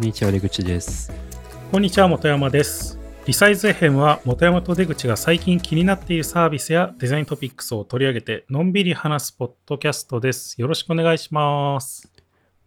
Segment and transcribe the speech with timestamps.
[0.00, 1.12] んにちは出口です。
[1.70, 2.98] こんにちは本山です。
[3.26, 10.58] リサイズ FM は本山と出口が最近気になっているサービスやデザイントピックスを取り上げてのんびり話すポッドキャストです。
[10.58, 12.10] よろしくお願いします。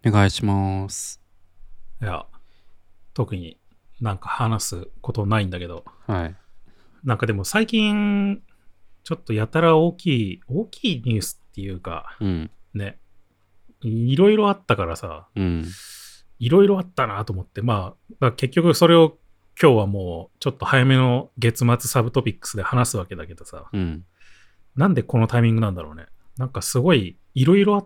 [0.05, 1.23] お願いします。
[2.03, 2.27] いや
[3.15, 3.57] 特に
[3.99, 5.85] なんか話すことないんだけど。
[6.05, 6.35] はい。
[7.03, 8.43] なんかでも最近
[9.03, 12.51] ちょっとやたら大きい大きいニュースっていうかうん。
[12.75, 12.99] ね
[13.81, 15.29] いろいろあったからさ。
[15.35, 15.65] うん
[16.39, 19.17] いろいろあったなと思って、まあ、結局それを
[19.61, 24.05] 今日はもうちょっと早めの月末サブトピックスで話すわけだけどさ、うん
[24.75, 26.07] なんでこのタイミングなんだろうね。
[26.37, 27.85] なんかすごいいろいろあ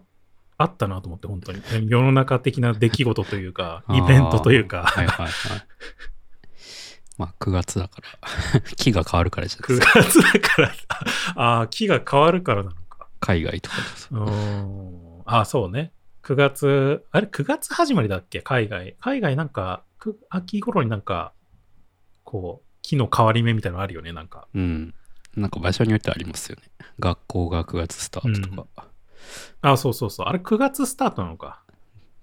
[0.58, 1.62] あったなと思って、本当に。
[1.90, 5.32] 世の中的な出来事というか、 イベントというか、はいはいはい
[7.18, 8.02] まあ9月だか
[8.54, 10.72] ら 木が変わるからじゃないで9すか月だから、
[11.36, 13.08] ああ、木が変わるからなのか。
[13.20, 15.22] 海外とかでさうーん。
[15.26, 15.92] ああ、そうね。
[16.28, 18.42] 9月、あれ、9月始まりだっけ？
[18.42, 18.98] 海外。
[19.00, 21.32] 海外なんか、く秋頃になんか、
[22.26, 24.48] こう、木の変わり目みたいなのあるよね、なんか。
[24.54, 24.94] うん
[25.38, 26.64] なんか場所によってありますよね
[27.00, 28.88] 学校が9月スタートとか、
[29.62, 30.28] あ、そうそうそう。
[30.28, 31.62] あれ9月スタートなのか。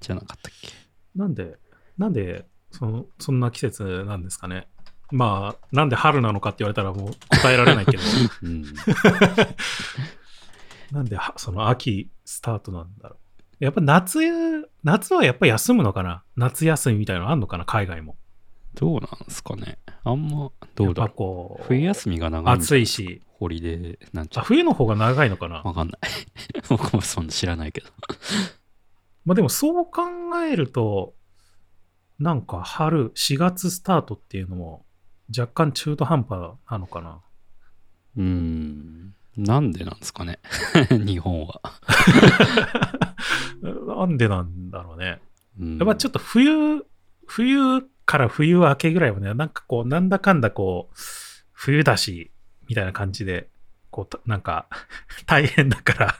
[0.00, 0.68] じゃなかったっけ？
[1.14, 1.56] なんで、
[1.96, 4.66] なんで、その、そんな季節なんですかね。
[5.12, 8.02] まあ、なんで春なのかって言われたらもう答えられないけど、
[8.42, 8.64] うん
[10.90, 13.18] なんではその秋スタートなんだろう。
[13.64, 14.20] やっぱ夏、
[14.82, 16.22] 夏はやっぱ休むのかな？
[16.36, 17.64] 夏休みみたいなのあんのかな？
[17.64, 18.16] 海外も。
[18.74, 19.78] どうなんですかね？
[20.04, 25.62] あんまどうだろこう、う冬休みが長い暑いし、ホリデーなんちあ、ゃ冬の方が長いのかな？
[25.62, 26.00] わかんない。
[26.68, 27.88] 僕もそんな知らないけど。
[29.24, 30.02] まあでもそう考
[30.46, 31.14] えると、
[32.18, 34.84] なんか春、4月スタートっていうのも
[35.36, 37.20] 若干中途半端なのかな？
[38.16, 40.38] うーんなんでなんですかね。
[40.90, 41.60] 日本は、
[43.96, 45.20] なんでなんだろうね。
[45.58, 46.84] うん、やっぱちょっと冬、
[47.26, 50.94] 冬から冬明けぐらいはね、なんかこう、なんだかんだこう、
[51.52, 52.30] 冬だし、
[52.68, 53.48] みたいな感じで、
[53.90, 54.68] こうた、なんか、
[55.26, 56.16] 大変だから、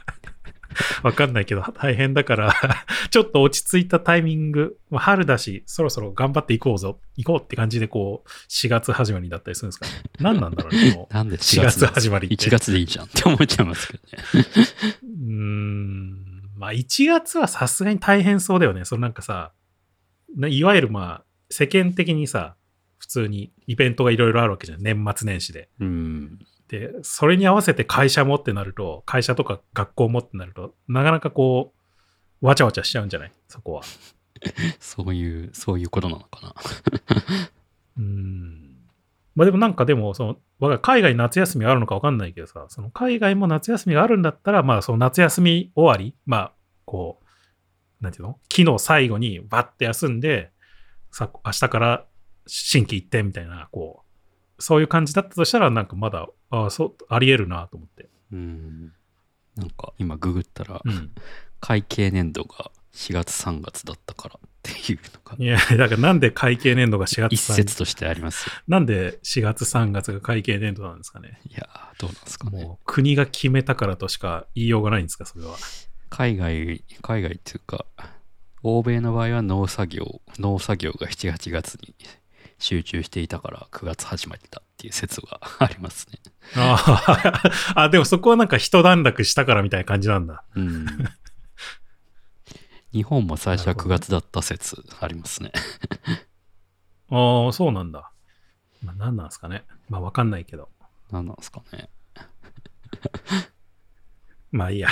[1.03, 2.55] わかんないけど、大変だから、
[3.11, 9.93] ちょっと落ち着いたタイミング、まあ春だし、そろそろ頑張っていこうぞ、行こうって感じで、こう、4月始まりだったりするんですかね。
[10.21, 11.15] 何なんだろうね、もう。
[11.15, 14.47] なんで4 4月月始まりって1月でいいじゃんって思っちゃいますけどね。
[15.03, 16.25] うーん
[16.57, 18.85] まあ1月はさすがに大変そうだよね。
[18.85, 19.53] そのなんかさ、
[20.37, 22.57] ないわゆるまあ世間的にさ、
[22.99, 24.83] 普通にイベントがいろいろあるわけじゃん。
[24.83, 25.69] 年末年始で。
[25.79, 26.39] うん。
[26.69, 31.73] で、それに合わせて会社もってなると、会社とか学校もってなると、なかなかこ
[32.43, 33.33] う、わちゃわちゃしちゃうんじゃない？
[33.49, 33.83] そこは。
[34.81, 36.55] そういう、そういうことなのかな？
[37.99, 38.77] うーん。
[39.35, 46.53] まあでもなんかでも、その、わか海外夏休みがあるのかわかんないけどさ、その海外も夏休みがあるんだったら、まあその夏休み終わり、まあ、
[46.85, 47.25] こう、
[48.03, 48.39] なんていうの？
[48.53, 50.51] 昨日最後にバッて休んで、
[51.11, 52.07] さ、明日から
[52.47, 54.04] 新規一転みたいな、こう、
[54.59, 58.09] そういう感じだったとしたら、なんかまだ、ああ、そう、あり得るなと思って。
[58.33, 58.93] うん。
[59.57, 61.13] なんか今ググったら、うん。
[61.61, 68.53] 会計年度が4月3月だったからっていうのがいや、だからなんで会計年度が4月一3説としてありますよ。
[68.69, 71.41] なんで4月3月が会計年度なんですかね？
[71.47, 72.65] いやー、どうなんですかね。
[72.65, 75.57] もう国が決めたからとしか言いようがないんですか、それは。
[76.11, 77.87] 海外、海外っていうか、
[78.63, 81.95] 欧米の場合は農作業、農作業が7、8月に
[82.59, 86.19] 集中していたから9月始まりだっていう説がありますね。
[86.57, 87.43] あ
[87.75, 90.45] あ、 あ、でもそこはなんか一段落したからみたいな感じなんだ。
[90.55, 90.87] うん。
[92.93, 95.53] 日本も最初は9なるほどね月だった説ありますね。
[97.11, 98.11] ああ、そうなんだ。
[98.83, 99.65] まあ何なんですかね。
[99.89, 100.69] まあわかんないけど。
[101.11, 101.91] 何なんですかね。
[104.53, 104.89] まあいいや。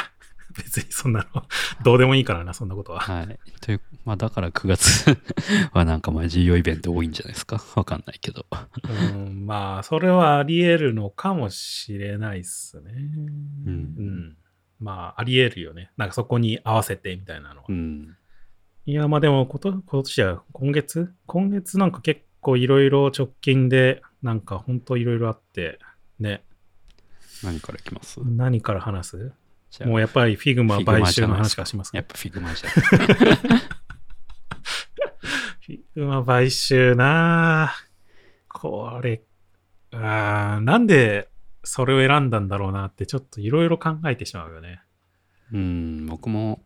[0.57, 1.43] 別にそんなの、
[1.85, 3.01] どうでもいいからな、そんなことは。
[3.01, 3.39] はい。
[3.61, 5.07] という、まあだから9月
[5.73, 7.63] はなんかまあ重要イベント多いんじゃないですか？
[7.77, 8.47] わかんないけど。
[9.13, 12.93] うん、まあ、それはあり得るのかもしれないっすね。
[13.67, 14.37] うん
[14.81, 15.93] まあ、あり得るよね。
[15.97, 17.67] なんかそこに合わせてみたいなのは。
[17.69, 18.17] うん。
[18.85, 21.15] いや、まあでもこと、今年は今月？
[21.27, 25.79] 今月なんか結構いろいろ直近で、なんかほんといろいろあって、
[26.19, 26.43] ね。
[27.45, 28.21] 何からいきます？
[28.25, 29.33] 何から話す？
[29.73, 32.73] じゃあもうやっぱり Figma 買収の話からしますかやっぱ Figma じゃん。
[35.63, 37.75] Figma 買収なあ
[38.49, 39.23] これ、
[39.93, 41.31] あーなんで
[41.65, 44.83] それを選んだんだろうなってちょっといろいろ考えてしまうよね。
[45.53, 46.63] うん、僕も、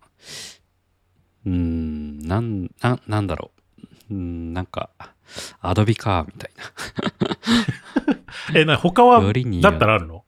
[1.45, 3.53] うん、なん、ななんだろ
[4.11, 4.15] う。
[4.15, 4.91] うん、なんか、
[5.61, 6.51] アドビか、みたい
[8.53, 8.59] な。
[8.61, 10.25] え、な、他はだったらあるの？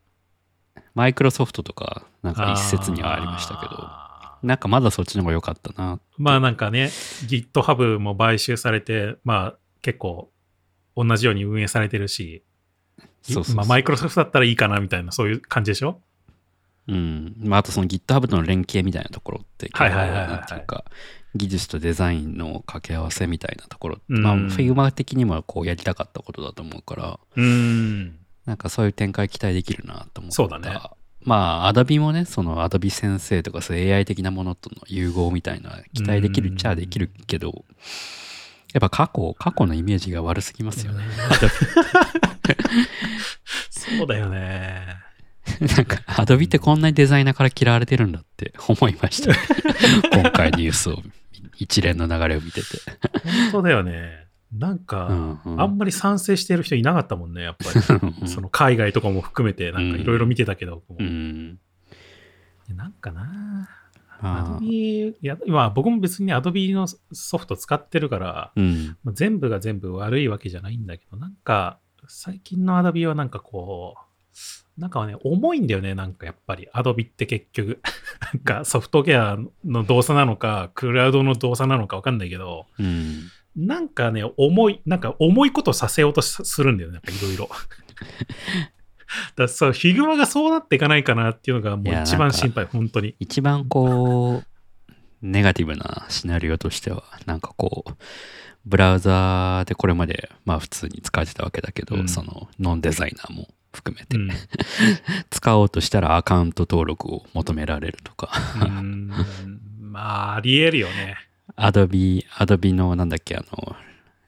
[0.95, 6.00] マイクロソフトとか、なんか一説にはありましたけど、あなんかまだそっちの方が良かったな。
[6.17, 6.87] まあなんかね、
[7.26, 10.31] GitHub も買収されて、まあ結構
[10.97, 12.43] 同じように運営されてるし、
[13.23, 16.00] そうまあマイクロソフトだったらいいかなみたいな、そういう感じでしょ？
[16.88, 17.35] うん。
[17.38, 20.85] まあ、あとその GitHub との連携みたいなところって、はいはいはいはいなんていうか、
[21.35, 28.19] 技術とデザインの掛け合わせみたいなところ、うんまあ、Figma 的にもこうやりたかったことだと思うから、うーん。
[28.47, 30.37] なんかそういう展開期待できるなと思った。
[30.37, 30.81] そうだね。
[31.23, 37.65] まあ、Adobe もね、その Adobe 先生とかそう AI 的なものとの融合みたいな期待できるっちゃできるけど、
[38.73, 41.05] やっぱ過去、過去のイメージが悪すぎますよね。
[43.70, 44.99] そうだよね。
[45.61, 49.35] なんか、Adobe ってこんなにデザイナーから嫌われてるんだって思いました。
[50.12, 51.03] 今回ニュースを、
[51.59, 52.67] 一連の流れを見てて。
[53.25, 54.28] 本当だよね。
[54.53, 57.81] なんか、うんうんあんまり賛成してる人いなかったもんね、やっぱり。
[58.29, 61.59] その海外とかも含めて、なんかいろいろ見てたけど、うん。
[62.75, 63.69] なんかな
[64.21, 68.97] まあ Adobe、いや、今僕も別に Adobe のソフト使ってるから、うん。
[69.05, 76.69] まあ全部が全部悪いわけじゃないんだけど、なんか、最近の Adobe はなんかこう、なんかね、重いんだよね、なんかやっぱり。
[76.73, 77.81] Adobe って結局。
[78.33, 83.23] なんかソフトウェアの動作なのか、クラウドの動作なのかわかんないけど、うん。
[83.58, 87.50] なんかね、重い、なんか重いことさせようとすするんだよね、なんかいろいろ。
[89.37, 93.16] だそう、ヒグマがそうなっていかないかなっていうのがもいうや一番心配、本当に。
[93.19, 97.93] 一番こう、ネガティブなシナリオとしては、なんかこう、
[98.64, 104.31] ブラウザーでこれまで、まあ普通に使えてたわけだけど、うんそのノンデザイナーも含めて、うん。
[105.31, 108.31] 使おうとしたらアカウント登録を求められるとか、
[109.81, 111.16] まあ、ありえるよね。
[111.58, 113.76] Adobe、Adobe のなんだっけ、あの、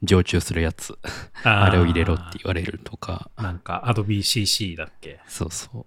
[0.02, 0.98] 常駐するやつ、
[1.44, 5.20] あれを入れろって言われるとか、なんか Adobe CC だっけ？
[5.26, 5.86] そうそう。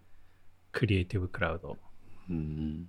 [0.72, 1.78] クリエイティブクラウド。
[2.30, 2.88] うん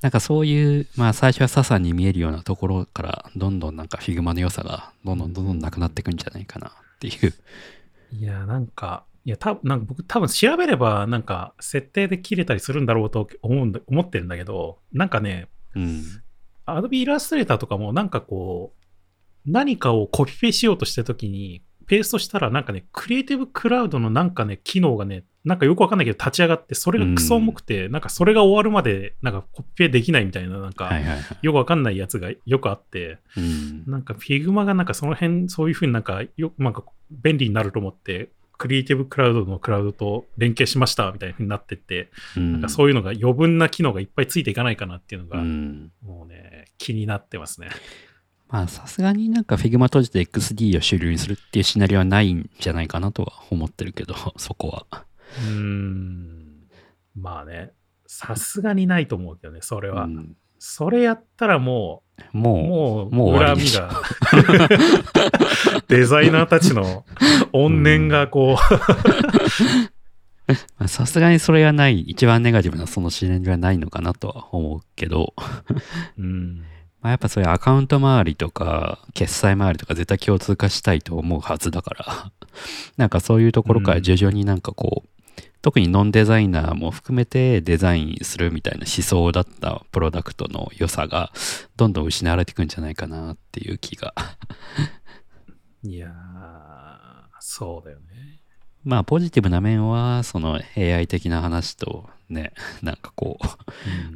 [0.00, 7.34] なんかそういう、まあ最初はササに見えるようなところから、どんどんなんか Figma の良さがどんどんどんどんなくなっていくんじゃないかなっていう。
[8.12, 16.02] いや、なんか、いや、たなんか僕多分調べれば、なんか設定で切れたりするんだろうと思うんだ思ってるんだけど、なんかね、うん。
[16.76, 30.90] Adobe Illustrator とかもなんかこう、何かをコピペしようとしたときに、ペーストしたらなんかね、クリエイティブクラウドのなんかね、機能がね、なんかよくわかんないけど立ち上がって、それがクソ重くて、なんかそれが終わるまで、なんかコピペできないみたいな、なんか。
[31.42, 33.84] よくわかんないやつがよくあって、うん。
[33.86, 45.90] なんか Figma がなんかその辺、そういうふうになんかよ、なんか便利になると思って、クリエイティブクラウドのクラウドと連携しましたみたいになってって、うんなんかそういうのが余分な機能がいっぱいついていかないかなっていうのうが、ん。
[46.04, 47.70] もうね、気になってますね。
[48.48, 55.06] まあさすがになんか Figma 閉じて XD を主流にするっていうシナリオはないんじゃないかなとは思ってるけど、 そこは。
[55.38, 56.68] うーん。
[57.16, 57.72] まあね、
[58.06, 60.04] さすがにないと思うけどね、それは。
[60.04, 62.02] うんそれやったらも
[62.34, 63.90] う、ももう、もう恨みが、
[65.88, 67.06] デザイナーたちの
[67.54, 68.58] 怨念がこう、
[70.84, 75.32] う、さすがにそれはない、一番ネガティブなそのシナリオはないのかなとは思うけど、
[76.18, 76.58] うん。
[77.00, 82.32] まあ、やっぱそういうアカウント周りとか、決済周りとか絶対共通化したいと思うはずだから、
[82.98, 85.19] なんかそういうところから徐々になんかこう、
[85.62, 91.32] 特にノンデザイナーも含めてデザインするみたいな思想だったプロダクトの良さが
[91.76, 94.14] どんどん失われていくんじゃないかなっていう気が。
[95.82, 96.12] いやー、
[97.40, 98.40] そうだよね。
[98.84, 103.38] まあポジティブな面はその AI 的な話とね、 なんかこ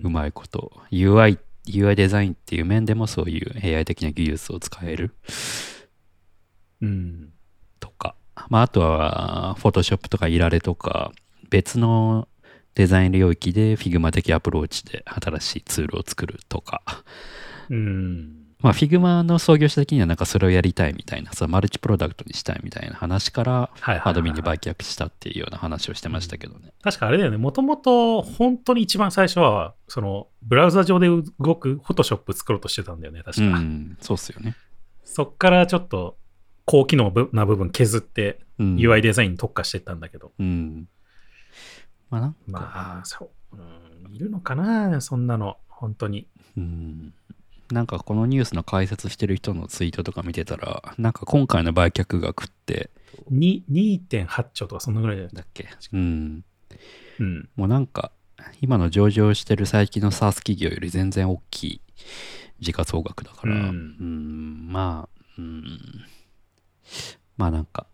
[0.03, 5.15] う、うまいこと UI、UI デザインっていう面でもそういう AI 的な技術を使える
[6.81, 7.33] うん。
[7.81, 8.15] とか、
[8.49, 11.13] まあ、あとは、フォトショップとかイラレとか、
[11.55, 12.27] 別の
[12.75, 16.83] デザイン領域で Figma 的アプローチで新しいツールを作るとか、
[17.71, 18.45] うん。
[18.59, 26.73] まあ、Figma の創業者的にはなんかそれをやりたいみたいな、そのマルチプロダクトにしたいみたいな話から、はいはいはい Adobe に売却したっていうような話をしてましたけどね。
[26.83, 31.23] 確かあれだよね、もともと本当に一番最初は、その、ブラウザ上で動
[31.55, 33.45] くフォトショップ作ろうとしてたんだよね、確か。
[33.45, 34.57] うん、そうっすよね。
[35.05, 36.17] そっからちょっと、
[36.65, 40.33] 高機能な部分削って、うん、UI デザインに特化してったんだけど。
[40.41, 40.89] うん。
[42.15, 42.27] まあな？
[42.29, 46.27] んか、まあ、そう、うん、いるのかな、そんなの、本当に。
[46.57, 47.15] うん。
[47.73, 52.91] なんかこのニュースの解説してる人のツイートとか見てたら、なんか今回の売却額って、
[53.31, 55.69] に2.8兆とかそんなぐらいだっけ？
[55.93, 56.45] うん。
[57.21, 57.49] うん。
[57.57, 58.13] もうなんか、
[58.61, 61.81] 今の上場してる最近の SaaS 企業より全然大きい
[62.61, 64.69] 時価総額だから、ううん。
[64.69, 65.65] ん、まあ、うん、
[67.37, 67.87] まあなんか、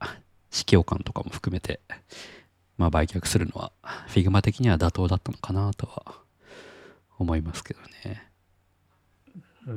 [0.51, 1.81] 市況感とかも含めて、
[2.81, 3.73] まあ売却するのは、
[4.09, 6.15] Figma 的には妥当だったのかなとは
[7.19, 8.33] 思いますけどね。
[9.67, 9.77] うーん、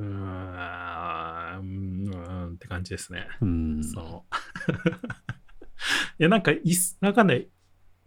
[2.08, 3.28] うーんって感じですね。
[3.42, 3.84] うん。
[3.84, 4.36] そう。
[6.18, 7.50] いや、なんかいっす、わかんない。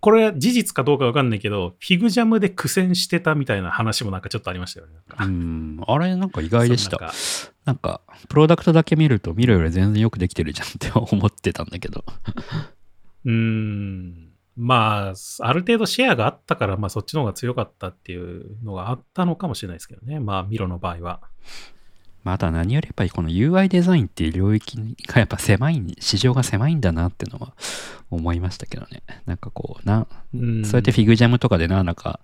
[0.00, 4.94] これは事実かどうかわかんないけど、フィグジャムで苦戦してたみたいな話もなんかちょっとありましたよね。
[5.20, 5.78] うん。
[5.86, 6.96] あれなんか意外でした。
[7.12, 8.00] そうなんかなんか、
[8.30, 12.02] プロダクトだけ見ると、見るより全然よくできてるじゃんって思ってたんだけど。
[13.26, 14.25] うーん。
[14.56, 20.18] まあ、ある程度シェアがあったから、まあそっちの方が強かったっていうのがあったのかもしれないですけどね。
[20.18, 21.20] まあ、ミロの場合は。
[22.24, 27.54] まあ、あとは何よりやっぱりこの UI デザインっていう領域がやっぱ狭い、市場が狭いんだなっていうのは
[28.10, 29.02] 思いましたけどね。
[29.26, 32.20] なんかこう、な、うんそうやってフィグジャムとかでな、なんか、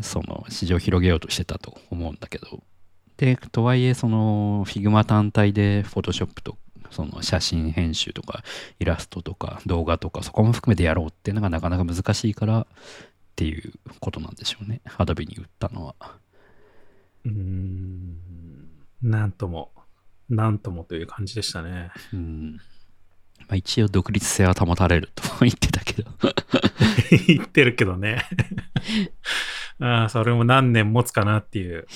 [0.00, 2.62] その市場を広げようとしてたと思うんだけど。
[3.16, 6.56] で、とはいえ、その、 Figma 単体で、フォトショップと、
[6.90, 8.42] その写真編集とか、
[8.78, 12.66] イラストとか、動画とか、そこも含めてやろうっていうのがなかなか難しいからっ
[13.36, 14.80] ていうことなんでしょうね。
[14.96, 15.94] アドビに売ったのは。
[17.24, 18.16] うーん。
[19.02, 19.72] なんとも、
[20.28, 21.90] なんともという感じでしたね。
[22.12, 22.60] うん。
[23.40, 26.10] まあ、一応独立性は保たれると 言ってたけど。
[27.26, 28.24] 言ってるけどね。
[29.80, 31.86] ああ、それも何年持つかなっていう。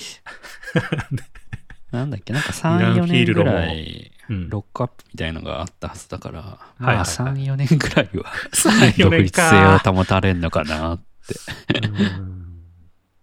[1.91, 10.91] なんだっけ、なんかイ3、ラン4年ぐらい、うん、ロックアップみたいのがあったはずだから、はいはいまあはい3、4年ぐらいは 3、4年か独立性を保たれるのかな。
[10.91, 12.43] うん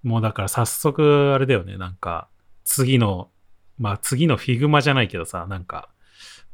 [0.02, 2.28] もうだから早速あれだよね、なんか
[2.64, 3.30] 次の、
[3.76, 5.90] まあ次の Figma じゃないけどさ、なんか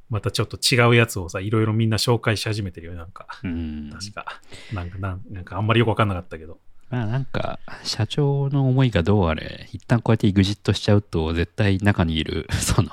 [0.08, 3.26] またちょっと違うやつをさ、いろいろみんな紹介し始めてるよね、なんか。
[3.42, 3.90] うん。
[3.92, 4.24] 確か。
[4.72, 6.60] なんかなん、なんかあんまりよくわかんなかったけど。
[6.88, 12.90] まあなんか、社長の思いがどうあれ、一旦こうやって EXIT しちゃうと、絶対中にいる、 その、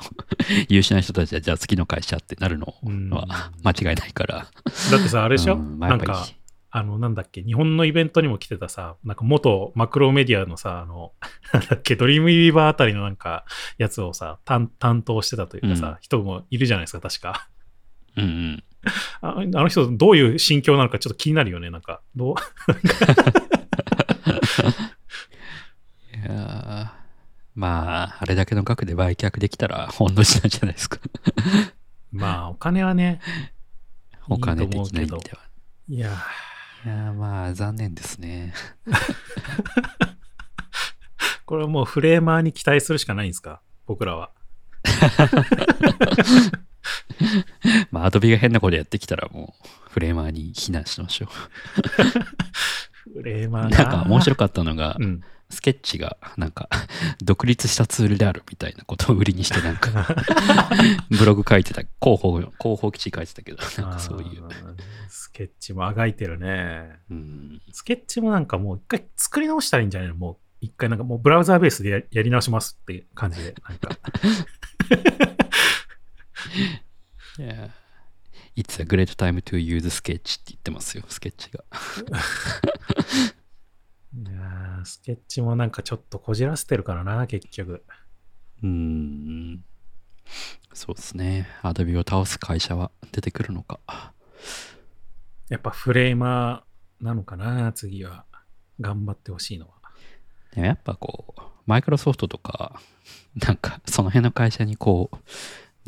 [0.67, 4.35] 優秀な人たちは、じゃあ次の会社ってなるのうんは間違いないから。
[4.91, 6.25] だってさ、あれでしょ、うんなんか、
[6.71, 11.11] あの、なんだっけ、日本のイベントにも来てたさ、なんか元マクロメディアのさ、あの、
[11.53, 13.45] なんだっけ、ドリームウィーバーあたりのなんか、
[13.77, 17.47] やつをさ、担担当してたというかさ、うん人もいるじゃないですか、確か。
[18.17, 18.63] うんうん。
[19.21, 22.01] ああの人、どういう心境なのかちょっと気になるよね、なんか。
[22.15, 22.35] どう？
[24.25, 24.29] い
[26.25, 27.03] やー
[27.55, 30.97] まあ、あれだけの額で売却できたら、本の字なんじゃないですか。
[32.11, 33.19] まあ、お金はね、
[34.27, 35.21] お金的な意味では。
[35.89, 36.09] いや、
[36.85, 38.53] いやーまあ、残念ですね。
[41.45, 43.61] これはもうフレーマーに期待するしかないんですか？
[43.85, 44.31] 僕らは。
[47.91, 51.49] まあ、アドビが変なことやってきたら、もう、フレーマーに非難しましょフ
[53.15, 53.69] レーマう。
[53.69, 55.21] ーなんか面白かかったのが、うん。
[55.49, 56.67] スケッチが、なんか、
[57.23, 60.07] 独立したツールであるみたいなことを売りにして、なんか、
[61.11, 64.43] ブログ書いてた、広報、広報記事書いてたけど、なんかそういう。
[65.09, 66.97] スケッチもあがいてるね。
[67.09, 70.15] うん、スケッチもなんかもう一回作り直したらいいんじゃないの？
[70.15, 73.53] もう一回なんかもうブラウザーベースでややり直しますって感じで。
[73.67, 73.89] なんか
[77.39, 77.69] いや
[78.55, 81.63] It's a great time to use sketch って言ってますよ、スケッチが。
[84.15, 87.83] いやースケッチもなんかちょっとこじらせてるからな、結局。
[88.61, 89.65] うーん。
[90.73, 91.47] そうですね。
[91.63, 93.79] アドビを倒す会社は出てくるのか。
[95.49, 98.25] やっぱフレーマーなのかな、次は。
[98.79, 99.73] 頑張ってほしいのは。
[100.53, 102.79] でもやっぱこう、マイクロソフトとか、
[103.35, 105.17] なんかその辺の会社にこう、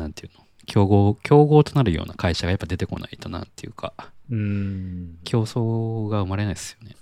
[0.01, 3.93] なんていうの、競合、競合となるような会社がやっぱ出てこないとなっていうか、
[4.29, 5.19] うーん。
[5.23, 6.95] 競争が生まれないですよね。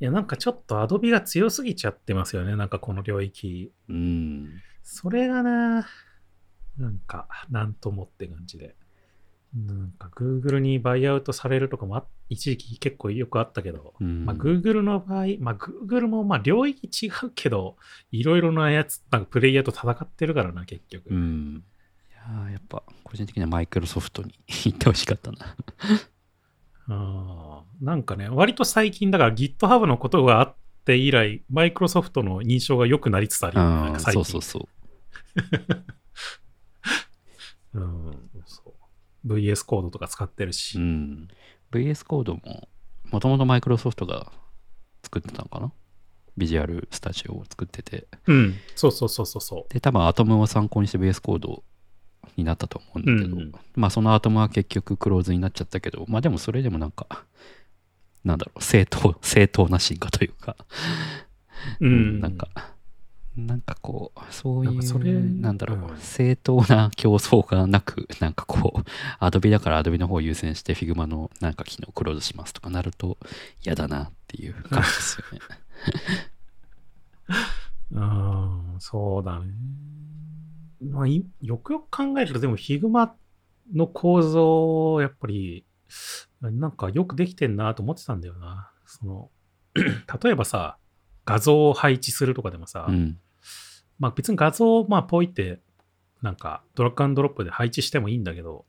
[0.00, 3.72] いや、なんかちょっとアドビが強すぎちゃってますよね、なんかこの領域。
[3.88, 4.62] うん。
[4.82, 5.86] それがな、
[6.78, 8.76] なんか、なんともって感じで。
[9.54, 17.76] なんか、Google にバイアウトされるとかもあ一時期結構よくあったけど、うんまあ、Google の場合、まあ、Google もまあ領域違うけど、
[18.10, 21.08] いろいろなやつ、なんかプレイヤーと戦ってるからな、結局。
[21.10, 21.64] うん。
[22.48, 25.38] いやっぱ個人的にはマイクロソフトに行ってほしかったな。
[26.88, 33.98] あーなんかね、割と最近、だから GitHub のことがあって以来、マイクロソフトの印象が良くなりつつあるよね。
[33.98, 34.68] そうそうそう。
[37.78, 38.62] うんそ
[39.26, 40.78] う VS コードとか使ってるし。
[40.78, 41.28] うん。
[41.72, 42.68] VS コードも、
[43.10, 44.32] もともとマイクロソフトが
[45.02, 45.72] 作ってたのかな？
[46.36, 48.06] ビジュアルスタジオを作ってて。
[48.26, 49.72] うん、そうそうそうそうそう。
[49.72, 51.62] で、多分アトムを参考にして VS コード
[52.36, 57.24] になったと思うんだけど、うんうんまあそのアトムは結局クローズになっちゃったけど、まあでもそれでもなんか、
[58.24, 60.56] なんだろう、正当、 正当な進化というか、
[61.80, 62.48] うん、なんか、
[63.36, 68.84] なんかこう、そういう、なんかそれなんだろう、うん正当な競争がなく、なんかこう、
[69.18, 73.18] アドビだからアドビの方を優先して、 Figma のなんか機能をクローズしますとかなると
[73.62, 75.40] 嫌だなっていう感じですよね。
[77.92, 79.52] うん、そうだね。
[80.80, 83.10] まあ、いよくよく考えると、でも Figma
[83.74, 85.64] の構造、やっぱり、
[86.40, 88.70] なんかよくできてんなと思ってたんだよな。
[88.86, 89.30] その、
[89.74, 90.78] 例えばさ、
[91.24, 93.18] 画像を配置するとかでもさ、うん。
[93.98, 95.60] まあ別に画像をまあポイって、
[96.22, 98.64] なんかドラッグアンドロップで配置してもいいんだけど、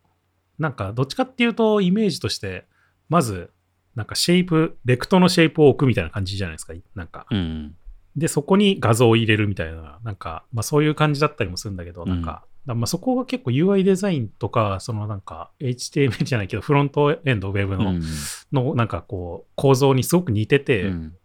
[0.60, 2.66] なんかどっちかっていうとイメージとして、
[3.10, 3.52] まず、
[3.96, 6.74] なんかシェイプ、レクトのシェイプを置くみたいな感じじゃないですか。
[6.96, 7.26] なんか。
[7.32, 7.76] うん。
[8.18, 18.04] で、そこに画像を入れるみたいな、なんか、まあそういう感じだったりもするんだけど、なんか、だまあそこが結構 UI デザインとか、そのなんか HTML じゃないけど、フロントエンドウェブの、うん。
[18.52, 21.16] のなんかこう、構造にすごく似てて、うん。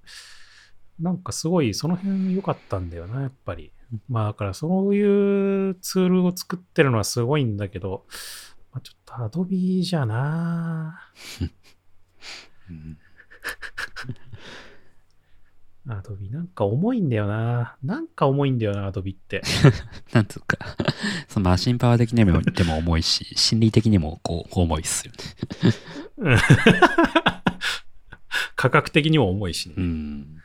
[1.00, 3.72] なんかすごいその辺良かったんだよな、やっぱり。
[4.08, 8.04] まあだからそういうツールを作ってるのはすごいんだけど、
[8.72, 11.00] まあ、ちょっと Adobe じゃな
[12.70, 12.98] うん。
[15.88, 17.76] Adobe なんか重いんだよな。
[17.82, 19.42] なんか重いんだよな、Adobe って。
[20.12, 20.58] なんつうか、
[21.28, 25.12] そのマシンパワー的にもでも重いし、 心理的にもこう重いっすよ
[26.24, 26.38] ね。
[28.54, 29.74] 価格的にも重いしね。
[29.76, 30.38] うん。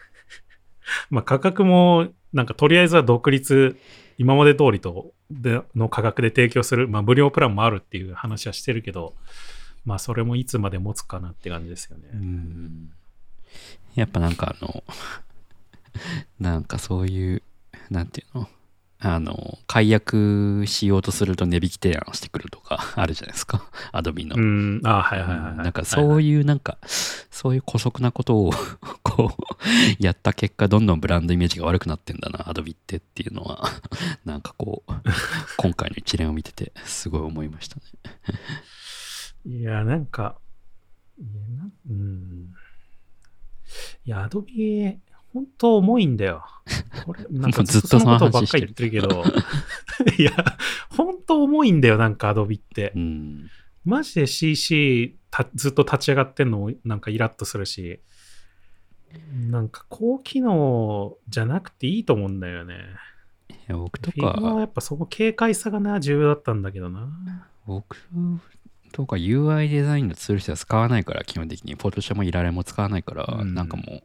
[1.12, 3.78] まあ価格も、なんかとりあえずは独立、
[4.18, 9.14] 今まで通りとでの価格で提供する、まあ無料プランもあるっていう話はしてるけど、
[9.86, 12.10] まあそれもいつまで持つかなって感じですよね。
[12.12, 12.92] うん
[13.98, 14.84] やっぱなんかあの、
[16.40, 17.44] なんかそういう、
[17.90, 18.50] なんていうの？
[19.00, 23.70] あの、解約しようとすると値引き提案してくるとか あるじゃないですか。
[23.94, 24.36] アドビの。
[24.36, 25.58] うん、あはいはいはい、はい。
[25.58, 26.80] なんかそういうなんか、
[27.30, 28.52] そういう姑息なことを
[29.04, 33.70] こう、やった結果、どんどんブランドイメージが悪くなってんだな、アドビってっていうのは、
[34.26, 34.92] なんかこう、
[35.58, 37.84] 今回の一連を見てて、すごい思いましたね。
[39.46, 40.40] いや、なんか、
[41.20, 42.54] いやなうん。
[44.06, 45.00] いや、アドビ、
[45.38, 46.44] 本当重いんだよ。
[47.06, 49.24] これ、 なんかずっとそのことばっかり言ってるけど、
[50.18, 50.32] いや、
[50.90, 53.00] 本当重いんだよ、なんかアドビってう。
[53.00, 53.50] ん。
[53.86, 58.00] マジで CC たずっと立ち上がってんのもなんかイラッとするし、
[59.50, 62.76] なんか高機能じゃなくていいと思うんだよね。
[63.50, 67.48] いや僕と Figma はか、やっぱそこ軽快さがな、重要だったんだけどな。
[67.68, 67.96] 僕
[68.92, 71.76] とか UI デザインのツールしては使わないから、基本的に。
[71.76, 74.02] フォトショもイラレも使わないから、うんなんかもう、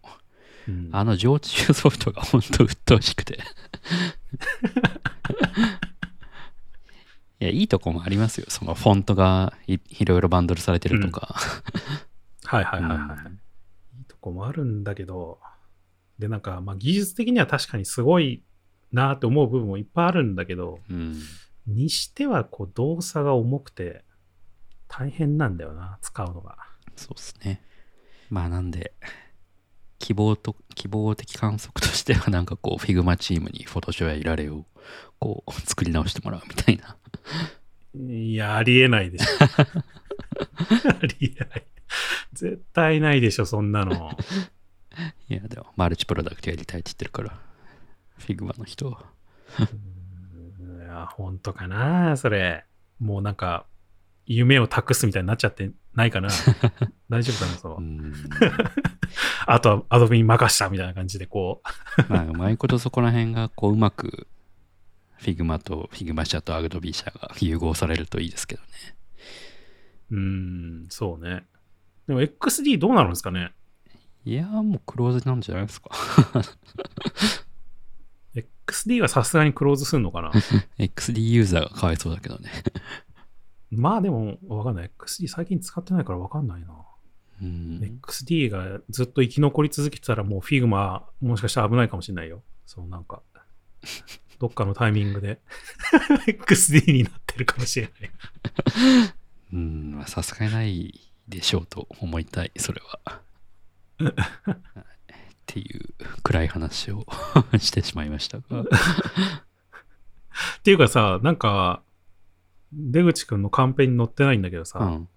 [0.69, 3.39] うんあの常駐ソフトが本当鬱陶しくて。
[7.41, 8.47] いや、いいとこもありますよ。
[8.49, 11.35] そのフォントがいいろいろバンドルされてるとか。
[12.45, 12.99] はいはいはいはい。
[12.99, 13.41] うん
[13.99, 15.39] いいとこもあるんだけど、
[16.19, 18.43] で、なんか、まあ、技術的には確かにすごい
[18.93, 21.21] なって思う部分もいっぱいあるんだけど、うん。
[21.67, 24.05] にしては、こう、動作が重くて、
[24.89, 26.57] 大変なんだよな、使うのが。
[26.97, 27.63] そうですね。
[28.31, 28.95] まあなんで、
[30.03, 34.67] 希望と、希望的観測としてはなんかこう、 Figma チームにフォトショーやいられを
[35.21, 36.97] こう、作り直してもらうみたいな。
[37.95, 39.27] いや、ありえないでしょ。
[39.47, 41.67] ありえない。
[42.33, 44.11] 絶対ないでしょ、そんなの。
[45.31, 47.39] いや、でも、マルチプロダクトやりたいって言ってるから、
[48.19, 49.05] Figma の人は。
[49.61, 52.65] いや、本当かな、それ。
[52.99, 53.67] もうなんか、
[54.27, 56.29] 夢を託すみたいになっちゃってないかな。
[57.09, 59.02] 大丈夫かな、そうう。
[59.07, 59.09] ん。
[59.47, 61.63] あとはアドビに任したみたいな感じで、こ
[61.99, 62.03] う。
[62.13, 64.27] まあ、うまいことそこら辺がこう、うまく、
[65.21, 68.69] Figma と Figma 社と Adobe 社が 融合されるといいですけどね。
[70.11, 71.47] うーん、そうね。
[72.07, 73.53] でも XD どうなるんですかね？
[74.25, 75.91] いやーもうクローズなんじゃないですか。
[78.67, 80.31] ?XD はさすがにクローズすんのかな
[80.79, 82.51] ？XD ユーザーがかわいそうだけどね。
[83.71, 84.91] まあでも、わかんない。
[84.99, 86.69] XD 最近使ってないからわかんないな。
[87.43, 88.01] うん。
[88.07, 92.43] XD がずっと生き残り続けてたらもう Figma もしかしたら危ないかもしれないよ。
[92.67, 93.23] そうなんか、
[94.39, 95.41] どっかのタイミングで
[96.27, 98.11] XD になってるかもしれない。
[99.53, 103.23] うん、まあさすがにないでしょうと思いたい、それは。
[104.45, 104.53] は
[104.83, 104.93] い
[105.43, 107.05] っていう暗い話を
[107.59, 108.63] してしまいましたが。
[108.63, 108.65] っ
[110.63, 111.83] ていうかさ、なんか、
[112.73, 115.09] 出口くんのカンペに載ってないんだけどさ、うん。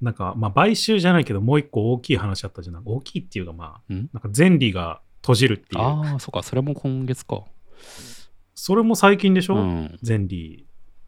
[0.00, 2.82] なんか、まあ買収じゃないけどもう一個大きい話あったじゃん。
[2.84, 4.08] 大きいっていうかまあ、ん？
[4.12, 5.82] なんか前理が閉じるっていう。
[5.82, 7.44] ああ、そっか、それも今月か。
[8.54, 9.98] それも最近でしょ、うん。
[10.06, 10.66] 前理、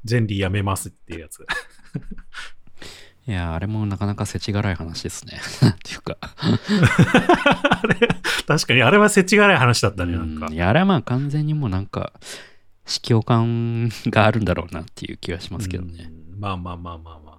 [0.09, 1.47] 前理やめますっていうやつ。
[3.29, 5.41] いや、あれもなかなか世知辛い話ですね。
[5.69, 6.17] っていうか。
[6.23, 8.09] あれ、
[8.47, 10.53] 確かにあれは世知辛い話だったね、なんかうん。
[10.53, 12.13] いや、あれはまあ完全にもうなんか、
[12.85, 16.11] 司教感があるんだろうなっていう気はしますけどね。
[16.11, 17.36] うんまあまあまあまあまあ。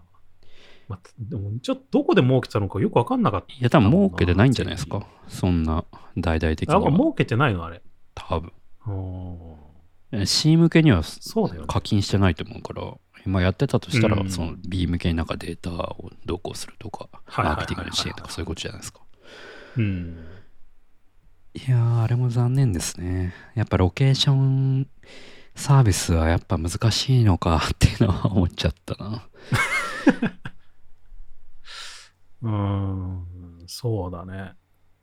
[0.87, 3.53] まあ、でも、ちょっとどこで儲けたのかよくわかんなかった。
[3.53, 5.05] いや、多分儲けてないんじゃないですか。
[5.27, 5.83] そんな
[6.17, 6.91] 大々的にあ、は。
[6.91, 7.81] 儲けてないのあれ。
[8.15, 8.51] 多分。
[8.87, 11.67] うん C 向けにはそうだよね。
[11.67, 12.93] 課金してないと思うから、
[13.25, 19.01] 今やってたとしたら、うんその B 向けになんかデータを同行するとか、マーケティングの支援とかそういうことじゃないですか。
[19.75, 20.17] うん。
[21.53, 23.33] いやー、あれも残念ですね。
[23.55, 24.87] やっぱロケーション
[25.55, 29.27] サービスはやっぱ難しいのかっていうのは思っちゃったな。
[32.41, 33.25] うーん、
[33.67, 34.53] そうだね。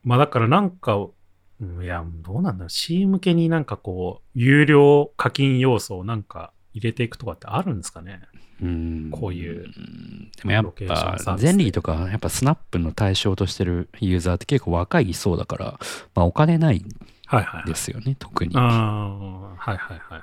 [0.02, 2.70] まあだからなんか、うんいや、どうなんだろう。
[2.70, 8.20] C 向けになんかこう、有料課金要素をなんか入れていくとかってあるんですかね。
[8.62, 15.78] うんこういううんでもやっぱ、でゼンリーとか、やっぱスナップの対象としてるユーザーって結構若い層だから、
[16.14, 16.88] まあお金ないん
[17.26, 17.66] はいはい、はい。
[17.66, 18.56] ですよね、特に。
[18.56, 20.22] ああ、はいはいはいはい。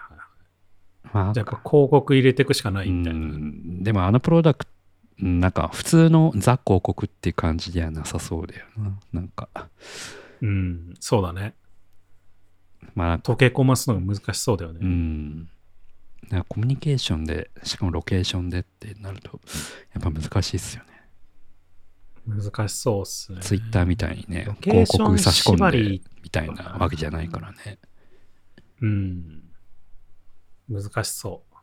[1.13, 3.19] まあじゃあやっぱ広告入れていくしかないみたいな。
[3.19, 4.71] うんでもあのプロダクト、
[5.21, 8.99] なんか普通のザ広告っていう感じではなさそうだよな。
[9.13, 9.49] なんか、
[10.41, 11.53] うん、そうだね。
[12.95, 14.79] まあ、溶け込ますのが難しそうだよね。
[14.81, 15.49] うん。
[16.29, 19.39] なんかコミュニケーションで、しかもロケーションでってなると、
[19.93, 20.91] やっぱ難しいっすよね。
[22.25, 23.39] 難しそうっすね。
[23.41, 27.79] ツイッターみたいにね広告差し込んでみたいなわけじゃないからね。
[28.81, 29.43] うん。
[30.69, 31.55] 難しそう。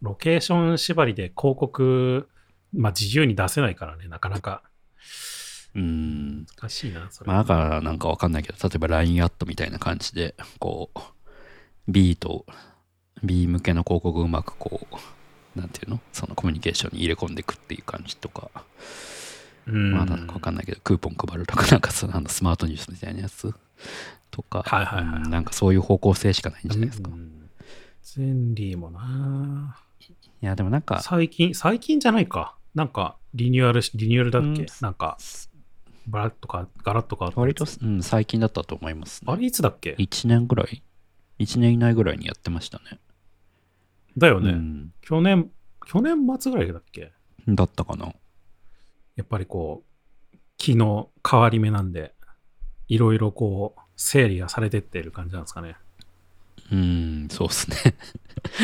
[0.00, 2.28] ロケーション縛りで広告、
[2.72, 4.62] まあ自由に出せないからね、なかなか。
[5.74, 6.46] うん。
[6.60, 7.28] 難しいな、それ。
[7.28, 10.98] まあだからなんかわかんないけど、例えば LINE アットみたいな感じで、こう、
[11.88, 12.44] B と
[13.22, 14.86] B 向けの広告をうまくこ
[15.56, 16.00] う、なんていうの？
[16.12, 18.50] そのコミュニケーションに入れ込んでいくっていう感じとか、
[19.66, 23.54] うん、まあなんかわかんないけど、クーポン配るとか、なんかそのあのスマートニュースみたいなやつ？
[24.30, 27.08] とか、はいはいはいうんなんかそういう方向性しかないんじゃないですか？
[27.10, 27.50] いうん。
[28.02, 29.78] ゼンリーもな。
[30.40, 32.54] や、でもなんか、最近、最近じゃないか。
[32.78, 35.18] なんか、リニューアルし、リニューアルだっけ、うんなんか、
[36.06, 39.32] バラッとか、ガラッとか割つと、うん、最近だったと思いますね。
[39.32, 40.84] あれいつだっけ？1年ぐらい
[41.40, 43.00] ?1 年以内ぐらいにやってましたね。
[44.16, 45.50] だよね、うん去年、
[45.86, 47.12] 去年末ぐらいだっけ？
[47.48, 48.14] だったかな。
[49.16, 49.82] やっぱりこ
[50.32, 52.14] う、気の変わり目なんで、
[52.86, 55.76] いろいろこう、整理がされてってる感じなんですかね。
[56.70, 57.94] うん、そうっすね。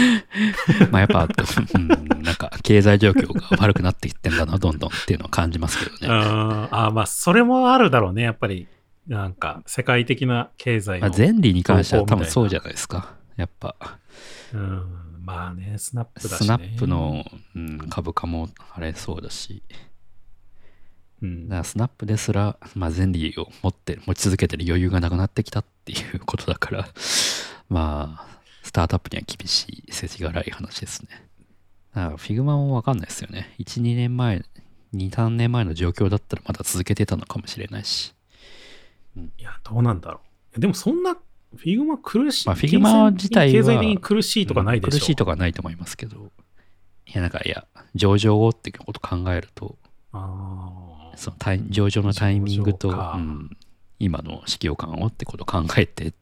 [0.91, 1.27] まあやっぱ、
[1.75, 6.09] うん、なんか経済状況が悪くなっていってんだな、どんどんっていうのは感じますけどね。
[6.09, 8.69] あーあー、まあ、それもあるだろうね、やっぱり。
[9.07, 11.09] なんか、世界的な経済の。
[11.09, 13.15] まあ、 Zenly に関しては多分そうじゃないですか。
[13.37, 13.77] やっぱ、
[14.55, 14.83] うん、
[15.23, 16.37] まあね、スナップだし、ね。
[16.39, 19.63] スナップ、の、うん、株価もあれそうだし、
[21.23, 26.89] うんだからスナップですら、まあ、 Zenly を持って、持ち続けてる余裕がなくなってきたっていうことだから、
[27.75, 31.09] まあ、スタートアップには厳しい、世知辛い話ですね。
[31.93, 33.53] だから、 Figma もわかんないですよね。
[33.59, 34.45] 1、2年前、
[34.95, 38.15] 2、3年前の状況だったらまだ続けてたのかもしれないし。
[39.17, 40.21] いや、どうなんだろ
[40.57, 40.61] う。
[40.61, 42.47] でも、そんな、 Figma 苦しい。
[42.47, 44.99] まあ Figma 自体は経済的に苦しいとかないでしょ。
[45.01, 46.31] 苦しいとかはないと思いますけど、
[47.09, 49.77] いや、なんか、いや、上場をってこと考えると、
[50.13, 51.17] ああ。
[51.17, 51.37] その
[51.71, 53.57] 上場のタイミングと、うん、
[53.99, 56.13] 今の市況感をってことを考えて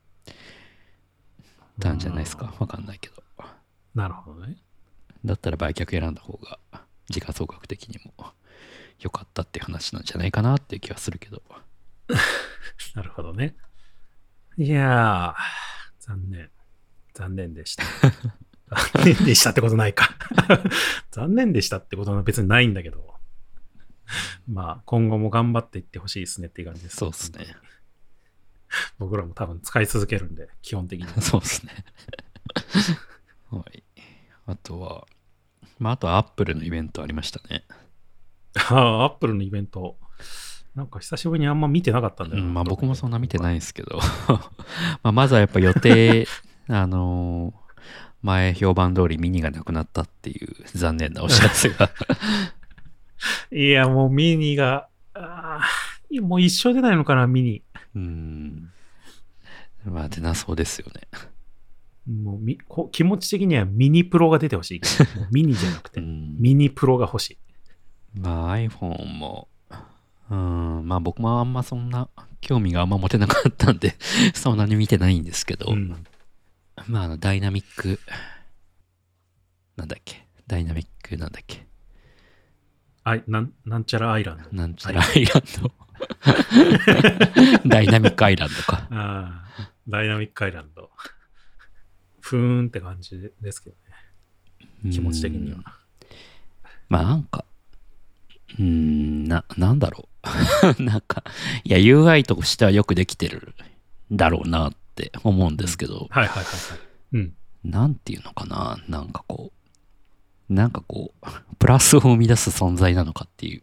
[1.82, 2.54] たんじゃないですか。
[2.60, 3.22] わかんないけど。
[3.94, 4.56] なるほどね。
[5.24, 6.58] だったら売却選んだ方が、
[7.10, 8.32] 時価総額的にも
[9.00, 11.42] 良かったっていう話なんじゃないかなっていう気はするけど。
[12.94, 13.56] なるほどね。
[14.56, 16.50] いやー、残念。
[17.14, 17.84] 残念でした。
[18.94, 20.16] 残念でしたってことないか。
[21.10, 23.12] 残念でしたってことは別にないんだけど。
[24.46, 26.96] まあ、今後も頑張っていってほしいですねっていう感じです。
[26.96, 27.56] そうっすね。
[28.98, 31.06] 僕らも多分使い続けるんで、基本的に。
[31.22, 31.72] そうですね。
[33.50, 33.82] はい。
[34.46, 35.06] あとは、
[35.78, 37.64] まあ、あとはアップルのイベントありましたね。
[38.54, 39.98] ああ、アップルのイベント。
[40.74, 43.98] なんか久しぶりにあんま見てなかったんだよな、うん、まあ僕もそんな見てないんですけど、
[45.02, 46.26] まあまずはやっぱ予定、
[46.68, 47.62] あのー
[48.22, 51.90] 前評判通りミニがなくなったっていう残念なお知らせが
[53.50, 57.62] いや、もうミニが、あーもう一生出ないのかな、ミニ。
[57.94, 58.70] うん
[59.84, 61.02] まあ出なそうですよね、
[62.06, 64.80] もうみこ気持ち的にはミニプロが出てほしい。
[65.32, 67.38] ミニじゃなくうて、ん、ミニプロが欲しい。
[68.20, 69.48] まあ iPhone も
[70.30, 72.08] うんまあ僕もあんまそんな
[72.40, 73.96] 興味があんま持てなかったんで
[74.34, 76.04] そんなに見てないんですけど、うん
[76.88, 77.98] まああのダイナミック
[79.76, 80.26] なんだっけ？
[80.46, 81.66] ダイナミックなんだっけ？
[83.04, 84.48] あいなんなんちゃらアイランド。
[84.52, 85.72] なんちゃらアイランド。
[87.66, 88.86] ダイナミックアイランドか。
[88.90, 90.90] ああダイナミックアイランド。
[92.20, 93.76] ふーんって感じですけど
[94.84, 94.92] ね。
[94.92, 95.64] 気持ち的にはうん。。
[96.88, 97.44] まあなんか、
[98.58, 100.08] うーん、な、なんだろ
[100.78, 100.82] う。
[100.82, 101.24] なんか、
[101.64, 103.54] いや、UI としてはよくできてる
[104.10, 106.78] だろうなって思うんですけど、はいはいはいはい。
[107.14, 107.34] うん。
[107.64, 109.61] なんていうのかな、なんかこう、
[110.52, 111.26] なんかこう、
[111.58, 113.60] プラスを生み出す存在なのかっていう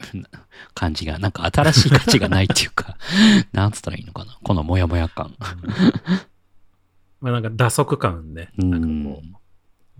[0.73, 2.97] 感じが、なんか新しい価値がないっていうか、
[3.51, 5.35] なんつったらいいのかな、このモヤモヤ感。
[7.21, 8.51] まあなんか打足感ね。
[8.57, 9.21] なんかこ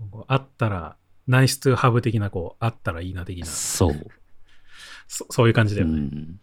[0.00, 4.06] う、こうあったら、ナイストゥーハブ的な、こう、あったらいいな的な、そう。
[5.06, 5.94] そそういう感じだよね。
[5.94, 6.40] うん。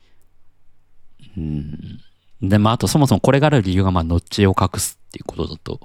[1.37, 1.99] うん。
[2.41, 5.79] で、まあ、あとそもそもこれがある理由が、まあ、ノッチを隠すっていうことだと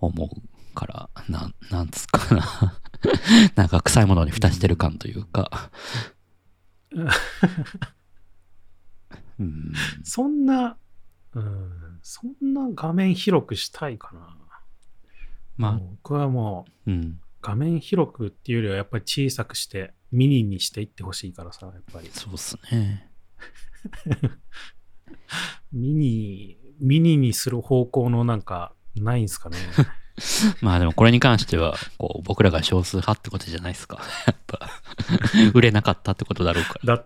[0.00, 2.80] 思うから、なん、なんつうかな。
[3.54, 5.70] なんか臭いものに蓋してる感というか。
[9.38, 9.72] うん。
[10.02, 10.76] そんな、
[11.34, 14.36] うん、そんな画面広くしたいかな。
[15.56, 17.20] まあ、僕はもう、うん。
[17.42, 22.08] 画面広くっていうよりはやっぱり小さくして、ミニにしていってほしいからさ、やっぱり。
[22.12, 23.10] そうっすね。
[25.72, 29.58] ミニ、ミニにする方向のなんか、ないんすかね。
[30.62, 33.98] まあでもこれに関しては、こう、僕らが少数派ってことじゃないですか。
[34.26, 34.70] やっぱ、
[35.54, 36.96] 売れなかったってことだろうから。
[36.96, 37.04] だ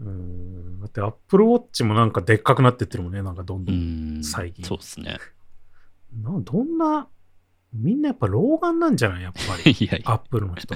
[0.00, 3.72] うんだって、アップルウォッチもなんかでっかくなってってるもんね、なんかどんど。
[3.72, 4.24] うんん。
[4.24, 5.18] 最近そうっすね。
[6.22, 7.08] などんな、
[7.72, 9.22] みんなやっぱ老眼なんじゃない？
[9.22, 9.70] やっぱり。
[9.72, 10.74] いやいや、アップルの人。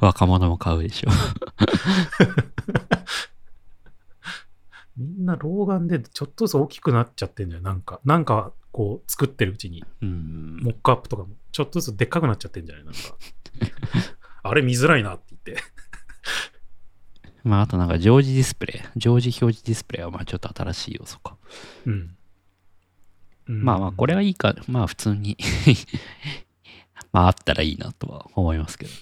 [0.00, 1.10] 若者も買うでしょ。
[4.96, 7.62] みんな老眼でちょっとずつ大きくなっちゃってんじゃん。
[7.62, 10.58] なんか、なんかこう作ってるうちに、うん。
[10.62, 12.84] モックアップとかもちょっとずつでっかくなっちゃってんじゃない？
[12.84, 13.00] なんか。
[14.42, 15.62] あれ見づらいなって言って。
[17.44, 21.36] まあ、あとなんか常時ディスプレイ、常時表示ディスプレイはまあちょっと新しい要素か。
[21.84, 22.16] うん。
[23.48, 25.36] うんまあまあ、これはいいか、まあ普通に
[27.12, 28.98] まああったらいいなとは思いますけどね。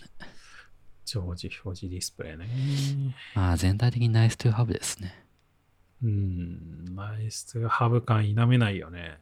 [1.07, 3.15] 常時表示ディスプレイね。
[3.35, 5.24] まあ全体的にナイストゥーハブですね。
[6.05, 6.95] うん。
[6.95, 9.19] ナイスハブ感否めないよね。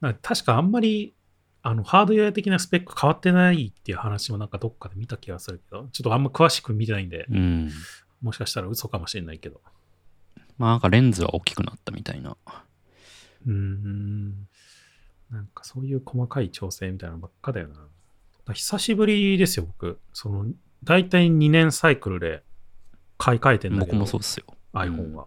[0.00, 1.14] か確かあんまり、
[1.62, 7.70] あの、ハードウェア的なスペック変わってないっていう話もなんかどっかで見た気がするけど、ちょっとあんま詳しく見てないんで、うん。
[8.20, 9.60] もしかしたら嘘かもしれないけど。
[10.58, 12.36] まあなんかレンズは大きくなったみたいな。
[13.46, 14.48] うーん。
[15.30, 18.54] なんかそういう細かい調整みたいなのばっかだよな。
[18.54, 19.98] 久しぶりですよ、僕。
[20.12, 20.46] その、
[20.84, 22.44] だいたい2年サイクルで
[23.18, 24.46] 買い替えてんだけ僕ど、もそうっすよ。
[24.72, 25.26] iPhone は。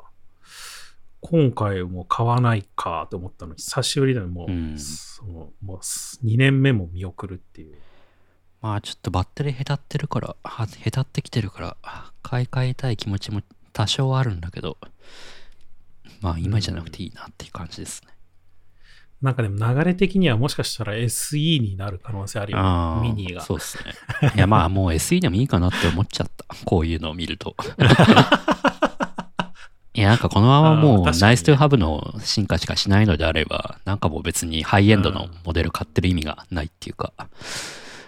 [1.21, 7.75] 今回も買わないかと思ったのに、久しぶりだよ、もう、うんそのもう2年目も見送るっていう。
[8.62, 11.77] まあちょっとバッテリーへたってるから、はへたってきてるから、
[12.23, 13.41] 買い替えたい気持ちも
[13.73, 14.77] 多少はあるんだけど、
[16.21, 18.13] まあ今じゃなくていいなっていう感じですね。
[19.21, 23.41] なんかでも流れ的にはもしかしたら SE になる可能性あるよ、ミニが。
[23.41, 23.93] そうっすね。
[24.36, 26.45] いやまあもう SE でもいいかなって思っちゃった。
[26.63, 27.55] こういうのを見ると。
[29.99, 37.12] いやなんかこのままもうナイストゥーハブの進化しかしないのであれば、なんかもう別にハイエンドのモデル買ってる意味がないっていうか。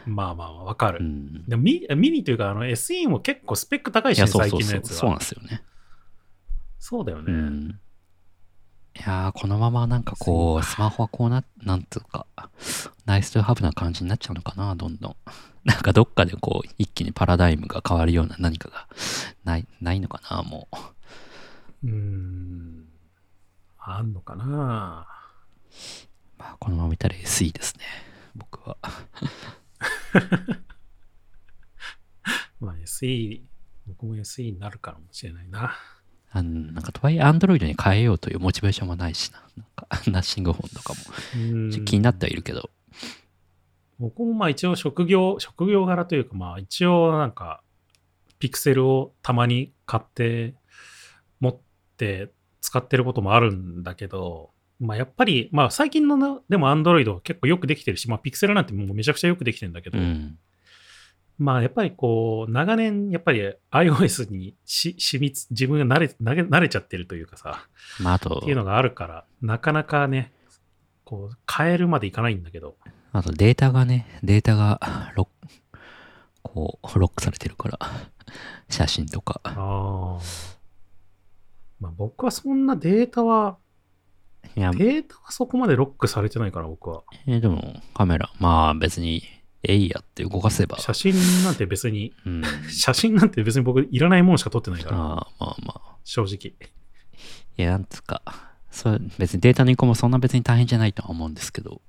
[0.06, 1.00] まあまあ、わかる。
[1.02, 1.46] うん。
[1.50, 4.28] でもミミニというか、あの SE も結構スペック高いし、ね。
[4.28, 4.98] 最近のやつは。
[4.98, 5.64] そうなんですよね。
[6.80, 7.26] そうだよね。
[7.28, 7.80] うん。
[8.96, 12.26] いやーこのままなんかこう、スマホはこうな、なんつうか、
[13.06, 15.16] ナイストゥーハブな感じになっちゃうのかな、どんどん。
[15.66, 18.88] なんかどっかでこう、一気にパラダイムが変わるような何かが
[19.44, 20.76] ない、ないのかな、もう。
[21.84, 22.86] うーん。
[23.78, 25.08] あんのかな？
[26.38, 27.84] まあ、このまま見たら SE ですね、
[28.36, 28.78] 僕は。
[32.60, 33.42] まあ SE、
[33.88, 35.76] 僕も SE になるかもしれないな。
[36.32, 39.42] あんなんかとはいえ、Android に変えようというモチベーションもないしな。
[39.58, 41.00] なんか、 ナッシングフォンとかも
[41.86, 42.70] 気になってはいるけど。
[44.00, 47.64] 僕もまあ一応職業、職業柄というかまあ一応なんか、
[48.40, 50.61] ピクセルをたまに買って、持
[52.02, 60.38] って使ってることもあるんだけど、まあやっぱり、まあ最近のなでも Android は結構よくできてるし、まあピクセルなんてもうめちゃくちゃよくできてるんだけど、うん。
[61.38, 67.68] まあやっぱりこう、長年やっぱり iOS にし染みつ、自分が慣れ慣れ慣れちゃってるというかさ、
[68.00, 70.34] まあ、あとっていう、のがあるから、なかなかね、
[71.04, 72.76] こう、変えるまでいかないんだけど、
[73.14, 75.80] あとデータがね、データがロック、
[76.42, 77.80] こう、ロックされてるから、
[78.70, 79.42] 写真とか。
[79.44, 80.61] ああ。
[81.82, 83.58] まあ僕はそんなデータは、
[84.56, 87.04] いや、データはそこまでロックされてないから、僕は。
[87.28, 89.24] えーでもカメラ、まあ別に、
[89.64, 90.80] えいやって動かせば。
[90.80, 92.44] 写真なんて別に、うん。
[92.70, 95.96] 写真なんて別に僕いらないものしか撮ってないから、ああまあまあ。
[96.04, 96.54] 正直。
[97.58, 98.22] いや、なんつうか、
[98.70, 101.82] そう別にデータの移行もそんな別に大変じゃないとは思うんですけど、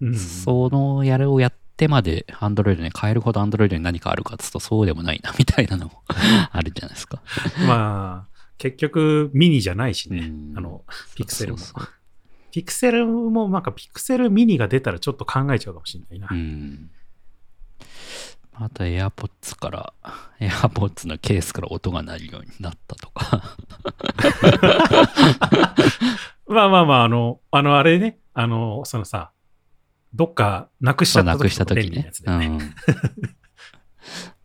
[0.00, 0.16] うん。
[0.16, 7.22] そのやるをやってまで Android に変えるほど Android に何かあるかっつうとそうでもないなみたいなのも あるじゃないですか。
[7.66, 8.33] まあ、
[8.64, 10.20] 結局、ミニじゃないしね。
[10.20, 10.22] う
[10.54, 11.58] んあの、ピクセルも。
[11.58, 11.88] そうそう
[12.50, 16.28] ピクセルも、なんかピクセルミニが出たらちょっと考えちゃうかもしれないな。
[16.30, 16.90] うん。
[18.54, 19.92] あと AirPods から、
[20.40, 23.56] AirPods のケースから音が鳴るようになったとか。
[26.46, 29.32] まあまあまあ、あの、あの、あれね、あの、そのさ、
[30.14, 32.22] どっかなくしちゃったなくした時時ねなやつ。
[32.22, 32.46] だよね。
[32.46, 32.60] うん。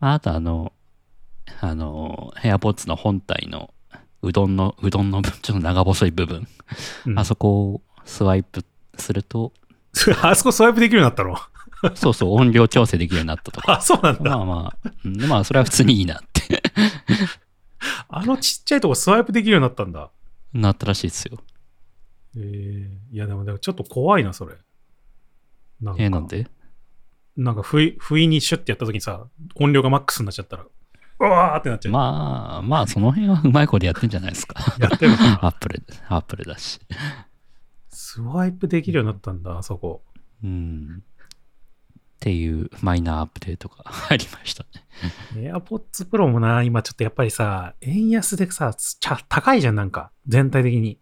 [0.00, 0.72] あとあの、
[1.60, 3.72] あの、AirPods の本体の
[4.22, 6.46] うどんの、うどんの部 ちょっと長細い部分、
[7.06, 8.64] うんあそこをスワイプ
[8.96, 9.52] すると、
[10.22, 11.36] あそこスワイプできるようになったの？
[11.96, 13.72] そうそう音量調整できるようになったとか。
[13.78, 14.36] あ、そうなんだ。
[14.36, 16.62] まあまあ、うんまあそれは普通にいいなって
[18.08, 20.10] あのちっちゃいとこスワイプできるようになったんだ。
[20.52, 21.38] なったらしいですよ。
[22.36, 24.56] えー、いやでもでもちょっと怖いな、それ。
[25.80, 26.46] なんかえー、なんで？
[27.36, 30.66] なんか不意、不意にシュッてやった時にさ、音量がマックスになっちゃったら、
[31.20, 31.92] うわーってなっちゃう。
[31.92, 34.58] まあ、まあその辺はうまいことやってんじゃないですか。
[34.78, 36.80] やってるのかなアップル、アップルだし。
[37.90, 40.02] スワイプできるようになったんだ、あそこ。
[40.42, 41.02] うん。
[41.02, 41.12] っ
[42.20, 44.64] ていうマイナーアップデートが入りました
[45.34, 45.50] ね。
[45.52, 50.98] AirPods Pro もな、今ちょっとやっぱりさ、円安でさ、ちゃ高いじゃん、なんか、全体的に。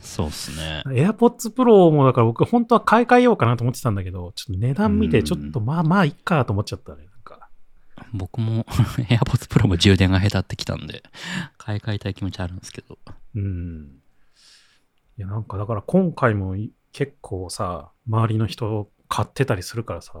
[0.00, 0.82] そうっすね。
[0.86, 7.06] AirPods Pro もだから僕本当は買い替えようかなと思ってたんだけど、ちょっと値段見てちょっとまあまあいっかと思っちゃったね。
[8.16, 8.64] 僕も
[9.08, 11.02] AirPods Pro も充電が下手ってきたんで、
[11.58, 12.98] 買い替えたい気持ちあるんですけど。
[13.34, 14.00] うん。
[15.18, 20.12] いやなんかだから今回もい結構さ、周りの人買ってたりするからさ、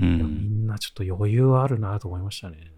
[0.00, 0.64] ういやみん。
[0.64, 2.72] んなちょっと余裕あるなと思いましたね。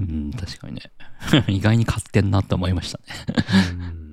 [0.00, 0.82] うん、確かにね。
[1.48, 3.04] 意外に買ってんなって思いましたね。
[3.72, 4.08] うん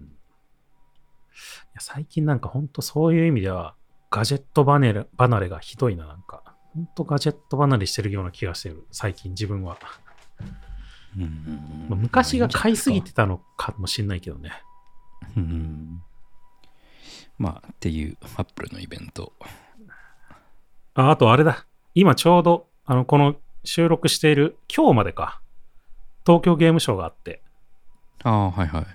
[1.77, 3.75] 最近なんか本当そういう意味では
[4.15, 6.41] ガジェット離れ離れがひどいななんか。
[6.73, 9.77] 本当ガジェット離れしてるような気がしてる最近自分は、
[11.17, 11.87] うん。
[11.89, 14.53] まあ昔が買いすぎてたのかもしれないけどね。
[15.35, 16.01] うん。
[17.37, 19.33] まあ、っていうアップルのイベント。
[20.93, 21.65] ああとあれだ。
[21.93, 25.41] 今ちょうどあのこの収録している今日までか。
[26.25, 27.41] 東京ゲームショウがあって。
[28.23, 28.85] ああ、はいはい。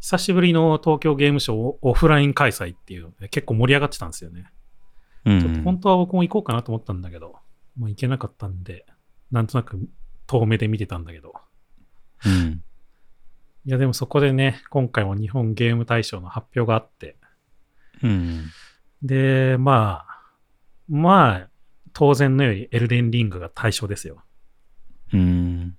[0.00, 4.40] 久しぶりの東京ゲームショウをオフライン開催っていうので結構盛り上がってたんですよね。
[4.40, 4.46] うん
[5.24, 7.36] ちょっと本当は僕も行こうかなと思ったんだけど、
[7.78, 8.86] もう行けなかったんで、
[9.30, 9.88] なんとなく
[10.26, 11.34] 遠目で見てたんだけど。
[12.26, 12.62] うん。
[13.66, 17.16] いや、でもそこでね、今回も日本ゲーム大賞の発表があって、
[18.02, 18.44] うん。
[19.02, 20.22] で、まあ、
[20.88, 21.48] まあ、
[21.92, 24.22] 当然のようにエルデンリングが対象ですよ。
[25.12, 25.76] うん。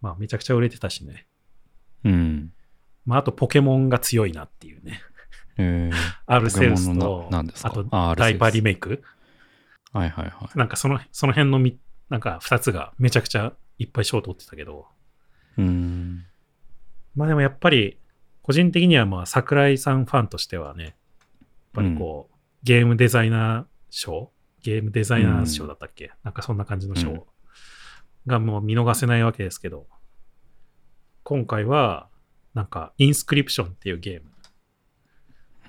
[0.00, 1.26] まあ、めちゃくちゃ売れてたしね。
[2.04, 2.52] うん。
[3.04, 5.00] まあ、あとポケモンが強いなっていうね。
[5.62, 5.92] えー、
[6.26, 7.84] アルセウスと、あと
[8.16, 9.02] ダイパーリメイク？
[9.92, 10.58] はいはいはい。
[10.58, 14.86] なんかその、その辺のみ、なんか二つがめちゃくちゃいっぱい賞を取ってたけど、
[15.58, 16.24] うん。
[17.14, 17.98] まあでもやっぱり、
[18.42, 20.94] 個人的にはまあ桜井さんファンとしてはね、やっ
[21.74, 24.32] ぱりこう、ゲームデザイナー賞？
[24.62, 27.22] ゲームデザイナー賞だったっけ、なんかそんな感じの賞、うん。
[28.26, 29.86] がもう見逃せないわけですけど、
[31.22, 32.08] 今回は、
[32.54, 34.29] なんか、インスクリプションっていうゲームうん。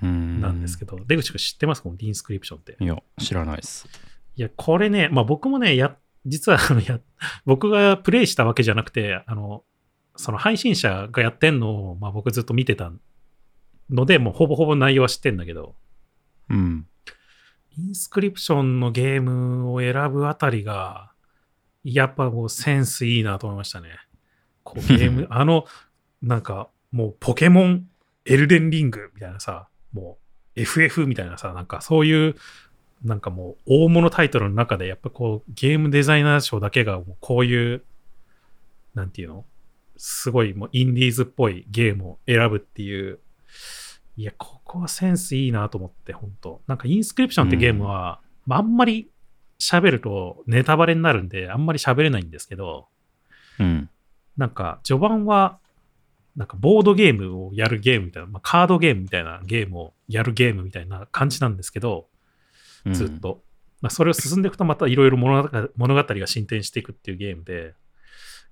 [0.02, 1.80] なんですけど、出口くん知ってます？
[1.82, 2.78] かこのインスクリプションって。
[2.80, 3.88] いや、知らないです。
[4.36, 7.00] いや、これね、まあ僕もね、や、実は あのや、
[7.46, 9.64] 僕がプレイしたわけじゃなくて、あの、
[10.16, 12.92] その配信者がやってんのを、まあ僕ずっと見てた
[13.90, 15.76] ので、もうほぼほぼ内容は知ってんだけど、
[16.50, 16.88] うん。
[17.78, 21.12] インスクリプションのゲームを選ぶあたりが、
[21.84, 23.90] やっぱもうセンスいいなと思いましたね。
[24.64, 25.66] こうゲーム、 あの、
[26.22, 27.88] なんかもうポケモン、
[28.26, 30.18] エルデンリングみたいなさ、も
[30.56, 32.36] う FF みたいなさ、なんかそういう、
[33.04, 37.84] なんかもう大物タイトルの中でやっぱこうゲームデザイナー賞だけがもうこういう、
[38.94, 39.46] なんていうの？
[39.98, 43.20] すごいもうインディーズっぽいゲームを選ぶっていう、
[44.18, 46.62] いや、ここはセンスいいなと思って、本当。
[46.68, 49.10] なんかインスクリプションってゲームは、まあ、あんまり
[49.60, 52.88] 喋るとネタバレになるんで、あんまり喋れないんですけど、
[53.60, 53.90] うん。
[54.38, 55.60] なんか序盤は、
[56.36, 62.08] なんかボードゲームをやるゲームみたいな、まあ、カードゲームみたいなゲームをやるゲームみたいな感じなんですけど、
[62.86, 63.10] うんずっ。
[63.20, 63.44] と。
[63.82, 67.74] まあ、それを進んでいくとまたいろいろ物語が進展していくっていうゲームで、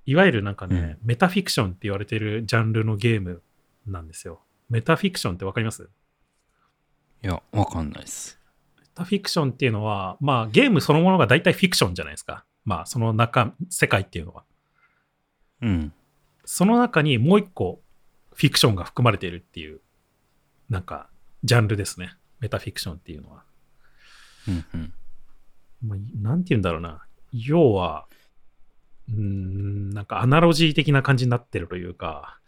[0.05, 3.43] いわゆるなんかね、メタフィクションって言われてるジャンルのゲーム
[3.86, 4.41] なんですよ。
[4.69, 5.89] メタフィクションってわかります？
[7.23, 8.39] いや、わかんないです。
[8.80, 12.43] メタフィクションっていうのは、まあゲームそのものが大体フィクションじゃないですか。
[12.65, 14.43] まあその中、世界っていうのは。
[15.61, 15.93] うん。
[16.52, 17.80] その中にもう一個
[18.34, 19.82] フィクションが含まれているっていう、
[20.68, 21.08] なんか、
[21.43, 22.16] ジャンルですね。
[22.39, 23.43] メタフィクションっていうのは。
[24.47, 24.93] うんうん。
[25.86, 27.06] まあ、なんて言うんだろうな。
[27.32, 28.08] 要は、
[29.10, 32.39] うーん、なんかアナロジー的な感じになってるというか、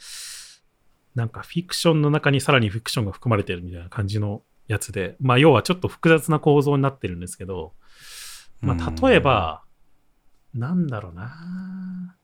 [1.14, 7.74] なんかフィクションの中にさらにフィクションが含まれてるみたいな感じのやつで、まあ要はちょっと複雑な構造になってるんですけど、
[8.62, 9.62] まあ例えば、
[10.56, 12.18] なんだろうな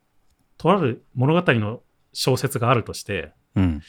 [0.57, 1.81] とある物語の
[2.13, 3.81] 小説があるとして、うん。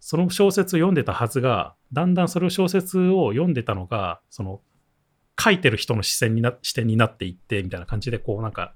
[0.00, 4.60] その小説を読んでたはずが、だんだんそれを小説を読んでたのが、その、
[5.40, 8.74] 書いてる人の視線にな、視点になっていって、みたいな感じで、こうなんか、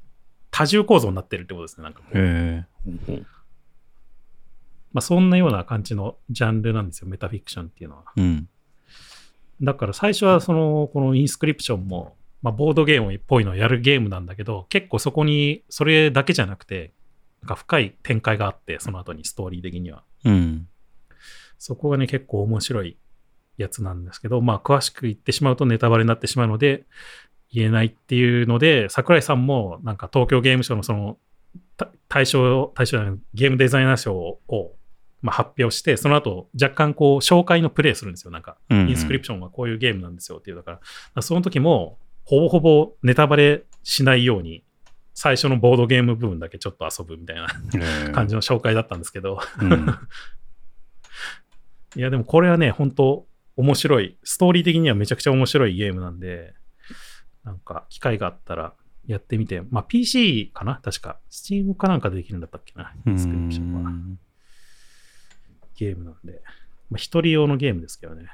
[0.51, 1.85] 多重構造になってるってことですね。
[1.85, 2.65] なんかこうへ
[3.13, 3.23] え。
[4.93, 8.05] まあそんなような感じのジャンルなんですよ、メタフィクションっていうのは。
[8.17, 8.49] うん。
[9.61, 16.95] だから最初はその、このインスクリプションも、まあボードゲームっぽいのをやるゲームなんだけど、結構そこに、それだけじゃなくて、
[17.43, 20.03] なんか深い展開があって、その後にストーリー的には。
[20.25, 20.69] うん。
[21.59, 22.97] そこがね、結構面白い
[23.57, 26.85] やつなんですけど、まあ、詳しく言ってしまうとネタバレになってしまうので、
[27.53, 31.19] 言えないっていうので、桜井さんも、なんか東京ゲームショウのその、
[31.77, 34.75] た大賞、大賞じゃないゲームデザイナー賞を、
[35.23, 38.31] まあ、発表して、その後、若干こう、紹介のプレイするんですよ。
[38.31, 40.57] なんか、うんインスクリプションはこういうゲームなんですよっていう。
[40.57, 44.63] だから、だからその時も、ほぼほぼネタバレしないように、
[45.21, 47.49] 最初のボードゲーム部分だけちょっと遊ぶみたいな
[48.13, 49.89] 感じの紹介だったんですけど、うん。
[51.97, 54.17] いや、でもこれはね、本当面白い。
[54.23, 56.55] ストーリー的にはめちゃくちゃ面白いゲームなんで、
[57.43, 58.75] なんか、機会があったら
[59.09, 60.81] やってみて、まあ、PC かな？
[60.85, 61.19] 確か。
[61.29, 62.95] Steam かなんかでできるんだったっけな？
[63.19, 63.91] スクリプションは。
[65.75, 66.45] ゲームなんで。
[66.91, 68.29] まあ、一人用のゲームですけどね。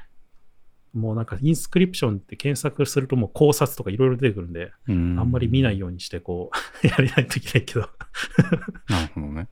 [0.94, 6.50] もうなんか、インスクリプションって検索するともう考察とかいろいろ出てくるんで、あんあんまり見ないようにして、こ
[6.82, 7.80] う、 やれないといけないけど。
[8.88, 9.48] なるほどね。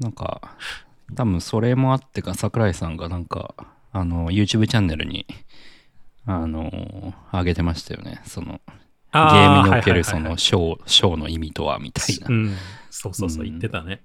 [0.00, 0.56] なんか、
[1.14, 3.54] 多分それもあってか、桜井さんがなんか、
[3.92, 5.26] あの、YouTube チャンネルに、
[6.26, 8.20] あの、上げてましたよね。
[8.24, 8.60] その、
[9.12, 12.32] ゲームにおけるその章、章の意味とは、みたいなう。
[12.32, 12.54] ん。
[12.90, 14.02] そうそうそう、うん言ってたね。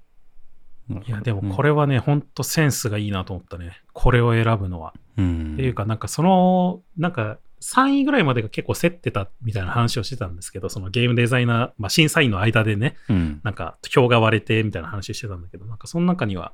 [0.90, 3.82] いいや、でもこれはね、ほんとセンスがいいなと思ったね。
[3.94, 4.94] これを選ぶのは。
[5.18, 5.54] うん。
[5.54, 13.40] っていうか、なんかその、なんか3位ぐらいまでが結構競ってたみたいな話をしてたんですけど、そのゲームデザイナー、まあ審査員の間でね、うん。
[13.44, 16.52] なんか票が割れてみたいな話してたんだけど、なんかその中には、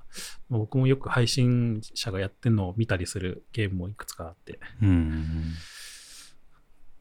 [0.49, 5.53] 僕もよく配信者がやってるのを見たりするゲームもいくつかあって、うん。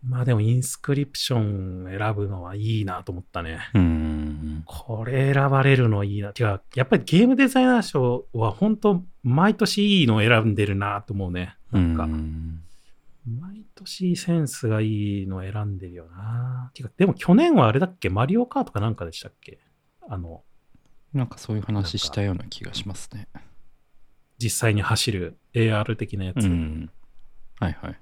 [0.04, 3.60] まあでもインスクリプション選ぶのはいいなと思ったね。
[3.74, 4.62] うん。
[4.64, 6.32] これ選ばれるのいいな。
[6.32, 11.56] てか、やっぱりゲームデザイナー賞は本当毎年いいのを選んでるなと思うね。
[11.72, 12.62] なんか、うん
[13.40, 16.70] 毎年センスがいいのを選んでるよな。
[16.72, 18.08] てか、でも去年はあれだっけ？
[18.08, 19.58] マリオカートかなんかでしたっけ？
[20.08, 20.42] あの、
[21.12, 23.28] なんかそういう話したような気がしますね。
[24.38, 26.46] 実際に走る AR 的なやつ。
[26.46, 26.90] うん。
[27.60, 28.00] はいはい。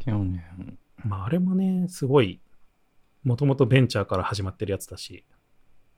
[0.00, 2.40] 去年、まあ、あれもね、すごい、
[3.24, 5.24] もともとベンチャーから始まってるやつだし、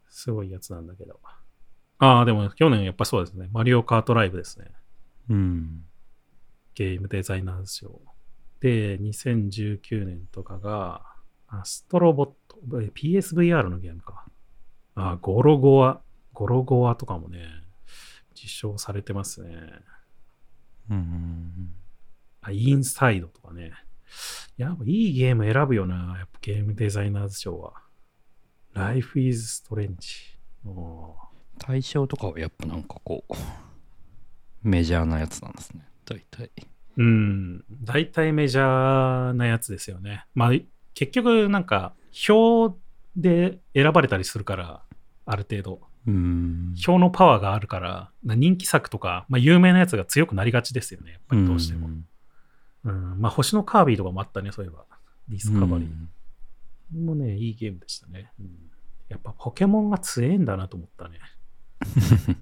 [0.09, 1.19] すごいやつなんだけど。
[1.99, 3.49] ああ、でも去年やっぱそうですね。
[3.53, 4.67] マリオカートライブですね。
[5.31, 5.85] うん。
[6.75, 8.01] ゲームデザイナーズ賞。
[8.61, 11.03] で、2019年とかが、
[11.49, 14.25] アストロボット、え PSVR のゲームか。
[14.95, 16.01] あ、ゴロゴア、
[16.33, 17.47] ゴロゴアとかもね、
[18.35, 19.57] 実証されてますね。
[20.91, 21.75] うん。
[22.41, 23.73] あ、インサイドとかね。
[24.57, 27.73] やっぱいいゲーム選ぶよな、やっぱゲームデザイナーズ賞は。
[28.75, 30.35] Life is Strange。
[31.59, 33.35] 対象とかはやっぱなんかこう、
[34.63, 35.87] メジャーなやつなんですね。
[36.05, 36.51] 大体。
[36.97, 40.25] うん、大体メジャーなやつですよね。
[40.35, 40.53] まあ、
[40.95, 42.77] 結局なんか、票
[43.17, 44.83] で選ばれたりするから、
[45.27, 45.81] ある程度。
[46.07, 46.75] うん。
[46.77, 51.89] 票のパワーがあるから、な人気作とか、まあ、有名なやつが強くなりがちですよね、やっぱりどうしても。
[51.89, 52.05] ん
[52.85, 54.85] うん、まあ、星のカービィとかもあったね、そういえば。
[55.29, 55.87] ディスカバリー。
[55.89, 56.09] うん
[56.93, 58.31] もね、いいゲームでしたね。
[58.39, 58.47] うん
[59.09, 61.21] やっぱポケモンが強えんだなと思ったね。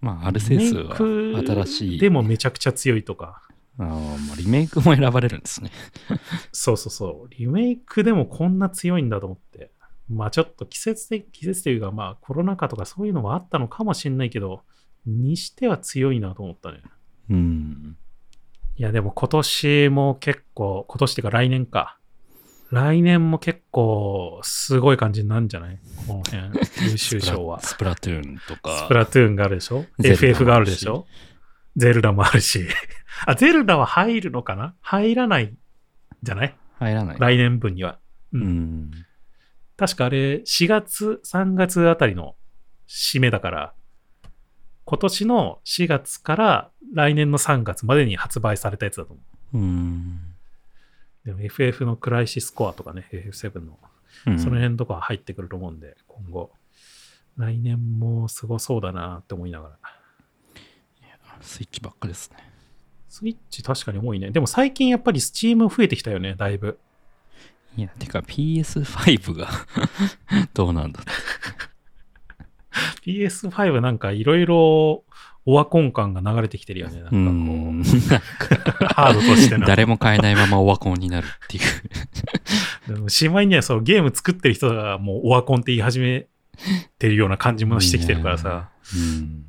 [0.00, 2.00] まあ、アルセウスは新しい。
[2.00, 3.42] でもめちゃくちゃ強いとか。
[3.78, 3.86] あー
[4.26, 5.70] まあ、リメイクも選ばれるんですね。
[6.52, 7.34] そうそうそう。
[7.34, 9.70] リメイクでもこんな強いんだと思って。
[10.08, 14.64] まあちょっと季節的、季節というかまあコロナ禍とかそういうのもあったのかもしれないけど、
[15.06, 16.82] にしては強いなと思ったね。
[17.30, 17.96] うん。
[18.78, 21.98] いやでも今年も結構、今年っていうか来年か。
[22.70, 25.80] 来年も結構すごい感じになるんじゃない？
[26.06, 27.60] この辺、優秀賞は。
[27.60, 28.84] スプラトゥーンとか。
[28.84, 31.06] スプラトゥーンがあるでしょ ?FF があるでしょ？
[31.76, 32.66] ゼルダもあるし。
[33.26, 34.74] あ、ゼルダは入るのかな？
[34.80, 35.58] 入らないん
[36.22, 36.54] じゃない？
[36.78, 37.16] 入らない。
[37.18, 37.98] 来年分には。
[38.32, 38.44] ううん
[38.82, 38.90] ん。
[39.76, 42.36] 確かあれ、4月、3月あたりの
[42.86, 43.74] 締めだから、
[44.88, 49.20] 今年の4月から来年の3月までに発売されたやつだと思
[49.52, 49.58] う。
[49.58, 50.20] うん。
[51.26, 53.78] でも FF のクライシスコアとかね、FF7 の、
[54.26, 56.52] うんその辺とかは入ってくると思うんで、今後、
[57.36, 59.76] 来年もすごそうだなって思いながら。
[61.42, 62.38] スイッチばっかですね。
[63.10, 64.30] スイッチ確かに多いね。
[64.30, 66.78] でも最近やっぱりスチーム増えてきたよね、だいぶ。
[67.76, 69.48] いや、てか PS5 が
[70.54, 71.00] どうなんだ
[73.04, 75.04] PS5 なんかいろいろ
[75.46, 77.00] オワコン感が流れてきてるよね。
[77.00, 77.82] なんかうこう、ん。
[78.94, 79.64] ハードとしての。
[79.66, 81.60] 誰も買えないままオワコンになるってい
[82.90, 82.94] う。
[82.94, 86.26] でもしまいにはそうゲーム作ってる人がもうオワコンって言い始め
[86.98, 88.68] てるような感じもしてきてるからさ。
[88.94, 89.44] うん。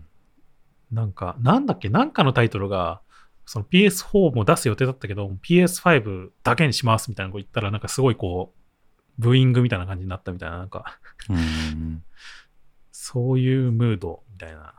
[0.91, 3.01] なんか、なんだっけ、なんかのタイトルが、
[3.45, 10.99] その PS4 も出す予定だったけど、PS5 だけにしますみたいなこと言ったら、なんかすごいこう、ブーイングみたいな感じになったみたいな、なんか、
[11.29, 12.03] うん。
[13.11, 14.75] そういうムードみたいな。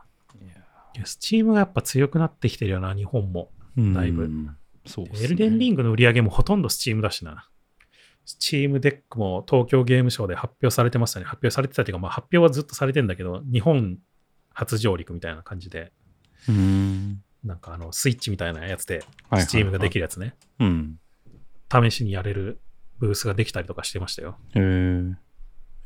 [0.95, 3.51] いや、 Steam がやっぱ強くなってきてるよな、日本も。
[3.77, 4.55] だいぶうん。
[4.85, 7.49] そうねエルデンリングの売り上げもほとんど Steam だしな。
[8.25, 11.25] Steam Deck も東京ゲームショウで発表されてましたね。
[11.25, 13.99] 発表されてたっていうか、まあ発表はずっとされてんだけど、日本
[14.53, 15.91] 初上陸みたいな感じで、
[16.47, 17.21] うん。
[17.43, 19.03] なんかあの、スイッチみたいなやつで、
[19.37, 20.35] Steam ができるやつね。
[20.59, 20.99] うん。
[21.69, 22.61] 試しにやれる
[22.99, 24.37] ブースができたりとかしてましたよ。
[24.55, 25.15] えー、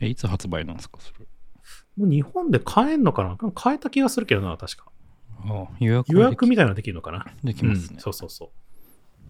[0.02, 1.26] え、いつ発売なんですか、それ。
[1.98, 3.52] もう日本で買えんのかな？
[3.54, 4.86] 買えた気がするけどな、確か。
[5.48, 7.26] あ予約予約みみたいなのできるのかな？
[7.44, 8.00] できますねうん。
[8.00, 8.50] そうそうそう。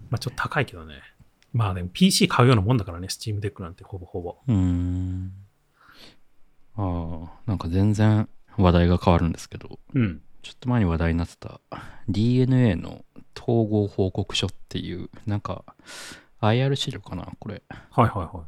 [0.09, 0.95] まあちょっと高いけどね。
[1.53, 4.37] まあでも PC 買うようなもんだからね、 Steam Deck なんてほぼほぼ。
[4.47, 5.31] うーん。
[6.77, 8.27] ああ、なんか全然
[8.57, 10.21] 話題が変わるんですけど、うん。
[10.41, 11.61] ちょっと前に話題になってた
[12.09, 13.05] DNA の
[13.39, 15.63] 統合報告書っていう、なんか
[16.41, 18.45] IR 資料かな、これはいはいは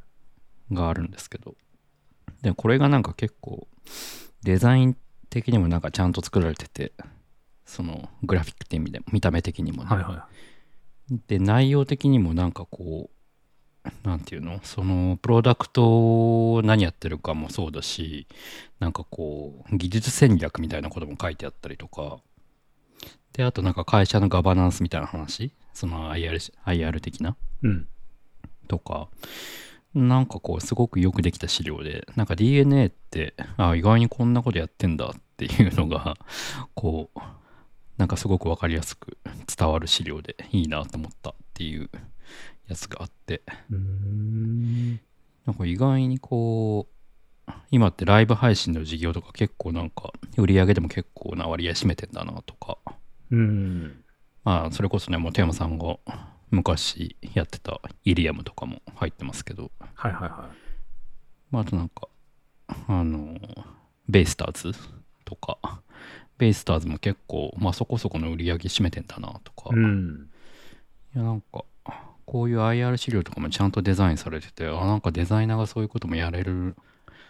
[0.71, 0.75] い。
[0.75, 1.55] があるんですけど。
[2.41, 3.67] で、これがなんか結構
[4.43, 4.97] デザイン
[5.29, 6.93] 的にもなんかちゃんと作られてて、
[7.65, 9.89] そのグラフィックって意味で見た目的にもね。
[9.89, 10.27] はいは
[11.27, 14.59] で、内容的にもなんかこう、なんていうの？
[14.63, 18.27] そのプロダクトを何やってるかもそうだし、
[18.79, 22.19] なんかこう、技術戦略みたいなことも書いてあったりとか、
[23.33, 27.35] で、あとなんか会社のガバナンスみたいな話、その IR, IR 的な、い。
[27.63, 27.88] うん。
[28.67, 29.07] とか、
[29.97, 36.17] なんかこう、すごくよくできた資料で、なんか DNA って、あ意外にこんなことやってんだっていうのが、
[36.75, 37.19] こう、
[37.97, 39.17] なんかすごくわかりやすく
[39.57, 41.89] 伝わる資料でいいなと思ったっていう
[42.67, 43.41] やつがあって、
[43.71, 44.99] うーん。
[45.45, 46.87] なんか意外にこ
[47.47, 52.77] う、今ってライブ配信の事業とか結構なんか売り上げでも結構な割合占めてんだなとか、
[53.31, 54.03] うん。
[54.43, 55.97] まあそれこそね、もうテーマさんが
[56.49, 60.49] 昔やってたイリアムとかも入ってますけど、はいはいは
[61.51, 62.07] まあ、あとなんか、
[62.87, 63.37] あの、
[64.07, 64.77] ベイスターズ
[65.25, 65.81] とか、
[66.37, 69.77] ベイスターズも結構、まあそこそこの売り上げ占めてんだなとか、い。
[69.77, 70.29] ういん。
[71.15, 71.65] やなんか、
[72.25, 76.75] こういう IR 資料とかもちゃんとデザインされてて、あ、なんかデザイナーがそういうこともやれる、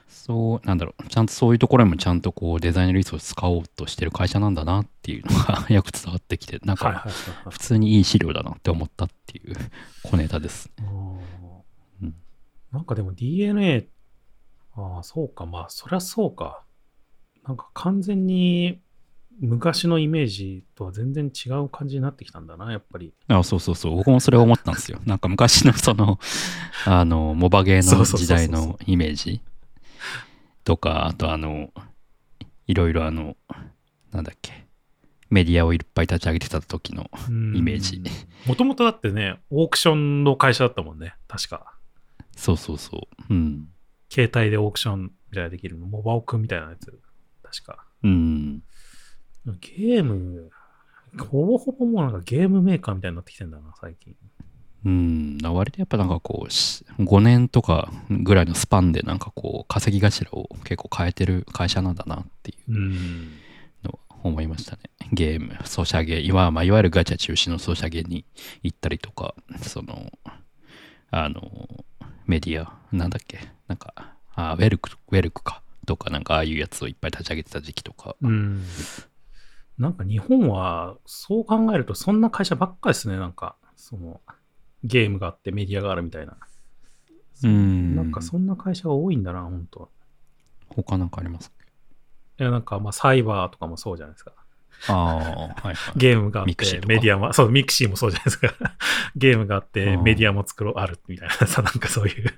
[0.07, 7.05] そう、なんだろう、ちゃんとそういうところにもちゃんとこうデザインリソース使おうとしてる会社なんだなっていうのが よく伝わってきて、なんか
[7.49, 9.55] 普通にいい資料だなって思ったっていう
[10.03, 10.71] 小ネタです。
[12.71, 13.87] なんかでも DNA、
[14.75, 15.45] ああ、そうか。
[15.45, 16.63] まあ、そりゃそうか。
[17.47, 18.81] なんか完全に
[19.39, 23.13] 昔のイメージとは全然違う感じになってきたんだな、やっぱり。
[23.27, 23.95] あそうそうそう。
[23.95, 24.99] 僕もそれを思ったんですよ。
[25.05, 26.19] なんか昔のその、
[26.85, 29.41] あの、モバゲーのそうそうそうそう時代のイメージ
[30.67, 31.71] とか、あとあの、
[32.65, 33.37] いろいろあの、
[34.11, 34.67] なんだっけ、
[35.29, 37.09] メディアをいっぱい立ち上げてた時の、
[37.55, 38.03] イメージ。
[38.45, 41.73] もともとだってね、オークションの会社だったもんね、確か。
[42.35, 43.33] そうそうそう。
[43.33, 43.69] うん。
[44.09, 46.99] 携帯でオークションみたいなできるの、モバオクみたいなやつ。
[47.43, 47.85] 確か。
[48.03, 48.61] うん。
[49.61, 50.49] ゲーム、
[51.17, 54.17] ほぼほぼもうなんかゲームメーカーみたいになってきてんだな、最近。
[54.87, 55.37] うん。
[55.43, 63.31] 割とやっぱなんかこう、し5年とかぐらいのスパンでなんかこう、稼ぎ頭を結構変えてる会社なんだなっていううん。
[63.83, 64.83] のを思いましたね。
[65.11, 68.25] ゲーム、ソシャゲ、いわ,、まあ、いわゆるガチャ中心のソシャゲに
[68.63, 70.11] 行ったりとか、その、
[71.11, 71.85] あの、
[72.25, 73.93] メディア、なんだっけ、なんか、
[74.35, 78.63] あ WELQ、WELQ か、とか、なんかああいうやつをいっぱい立ち上げてた時期とか、うん。
[79.77, 84.21] なんか日本は、そう考えるとそんな会社ばっかですね、なんか、その、
[84.83, 86.37] ゲームがあってメディアがあるみたいな。
[87.43, 87.95] うん。
[87.95, 89.89] なんかそんな会社が多いんだな、本当
[90.69, 91.51] 他なんかあります？
[92.39, 94.31] いや、なんかまあサイバーとかもそうじゃないですか。
[94.89, 95.75] ああ、はいはい。
[95.97, 98.53] ゲームがあってミクシメディアも、そう、ミクシィもそうじゃないですか。
[99.15, 102.33] ゲームがあってうんメディアも作ろう、あるみたいなさ、なんかそういう。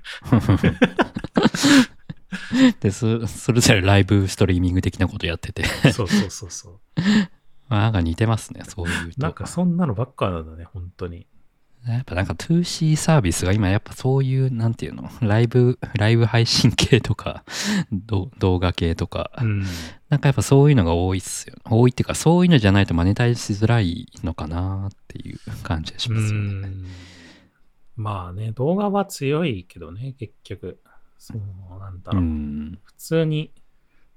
[2.80, 6.80] でそ、それぞれライブストリーミング的なことやってて、そうそうそうそう。
[7.68, 9.20] まあなんか似てますね、そういうと。
[9.20, 11.26] なんかそんなのばっかなんだね、本当に。
[11.86, 17.42] やっぱなんか 2C サービスが今やっぱそういう、なんていうの、ライブ、ライブ配信系とか、
[17.90, 19.64] ど動画系とか、うん。
[20.10, 21.56] なんかやっぱそういうのが多いっすよ。
[21.64, 26.68] 多いっていうか、そういうのじゃないとマネタイズしづらいのかなっていう感じがしうますよね。
[26.68, 26.84] ん。
[27.96, 30.80] まあね、動画は強いけどね、結局。
[31.18, 32.24] そうなんだうろう。
[32.24, 32.78] ん。
[32.82, 33.52] 普通に、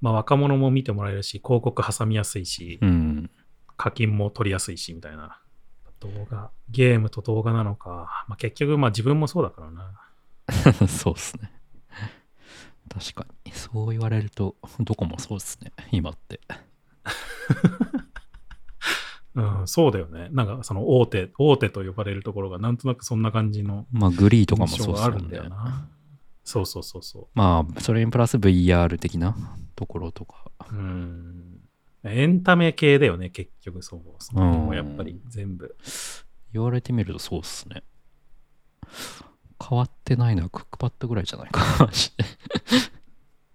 [0.01, 3.32] まあ若者も見てもらえるし、広告挟みやすいし、うん。
[3.78, 5.39] 課金も取りやすいし、みたいな。
[6.08, 8.26] 動画、ゲームと動画なのか。
[8.28, 9.99] まあ結局、まあ自分もそうだからな。
[10.88, 11.51] そうっすね。
[12.89, 13.51] 確かに。
[13.51, 15.72] そう言われると、どこもそうっすね。
[15.91, 16.39] 今って。
[19.36, 20.30] うん、そうだよね。
[20.32, 25.49] なんかその大手、大手と呼ばれるところがなんとなくそんな感じのまあ、グリーとかも印そうあるんだよ。
[25.49, 25.88] な。
[26.43, 29.36] そうそうそうそまあ、それにプラス VR 的な
[29.76, 30.51] ところとか。
[30.72, 30.76] う。
[30.76, 31.62] うん。
[32.06, 34.01] エンタメ系だよね、結局そう。
[34.20, 35.76] その辺もやっぱり全部。
[36.51, 37.84] 言われてみるとそうっすね。
[39.70, 41.89] 変わってないのはクックパッドぐらいじゃないか。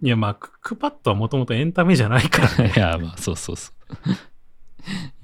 [0.01, 2.73] いや、まあ、クックパッドはもともとエンタメじゃないからね。
[2.77, 4.11] いや、まあ、そうそうそう。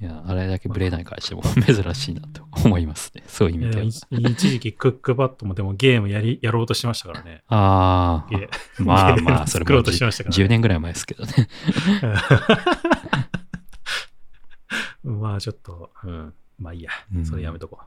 [0.01, 3.23] いや、あれだけブレない会社も 珍しいなと思いますね。
[3.25, 3.83] そういう意味では。
[3.83, 7.43] 一一時期クックパッドもでもゲームやりやろうとしましたからね。
[7.47, 8.49] あゲ
[8.79, 11.33] あ、まあまあ、それ作ろうもじとしましたから、10年ぐらい前ですけどね。
[15.05, 16.33] まあちょっと、うん。
[16.57, 17.19] まあいいやう。
[17.19, 17.85] んそれやめとこう。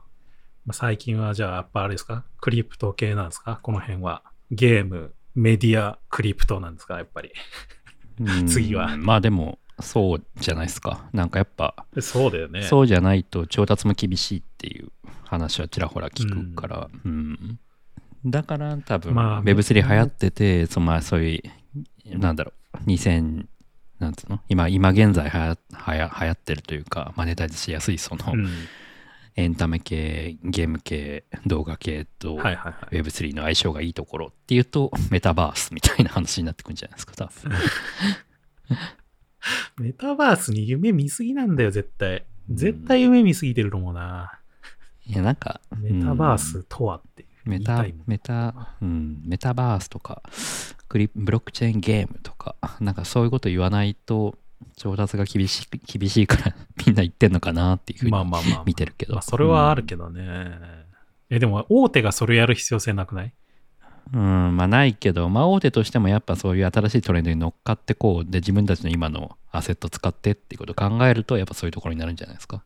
[0.65, 2.23] まあ、最近はじゃあやっぱあれですか？
[2.41, 3.59] クリプト系なんですか？
[3.61, 4.23] この辺は。
[4.51, 6.97] ゲーム、メディア、クリプトなんですか？
[6.97, 7.31] やっぱり。
[8.19, 11.07] うん次はまあでも、そうじゃないですか。
[11.13, 12.63] なんかやっぱ、そうだよね。
[12.63, 14.91] そうじゃないと調達も厳しいっていう
[15.23, 17.59] 話はちらほら聞くから、うん
[18.25, 21.41] だから多分、まあ Web3 流行ってて、そのまあそうい
[22.05, 23.45] う、なんだろう、2000、
[23.99, 24.41] なんつうの？
[24.49, 28.47] 今、今現在はやはや流行ってるというか、マネタイズしやすいその、うん。
[29.35, 32.95] エンタメ系、ゲーム系、動画系とはいはいはい。
[32.95, 37.51] Web3 の相性がいいところっていうと、メタバースみたいな話になってくるんじゃないですか、多分。
[39.85, 42.25] メタバースに夢見すぎなんだよ、絶対。
[42.49, 44.39] 絶対夢見すぎてると思うな。
[45.05, 50.21] いや、なんか、メタバースとはって言メタメタ、うん、メタバースとか、
[50.87, 54.37] クリブロックチェーンゲームとか、なんかそういうこと言わないと、
[54.75, 59.13] 調達が厳しい、厳しいから みんな言ってんのかなっていうふうにまあまあまあまあ、見てるけど。
[59.13, 60.51] まあ、それはあるけどね。
[61.29, 63.33] え、でも、大手がそれやる必要性なくない？
[64.13, 72.63] うん、うんまあないけど、まあ大手としてもやっぱそういう新しいトレンドに乗っかってこう、で自分たちの今のアセット使ってっていうことを考えると、やっぱそういうところになるんじゃないですか。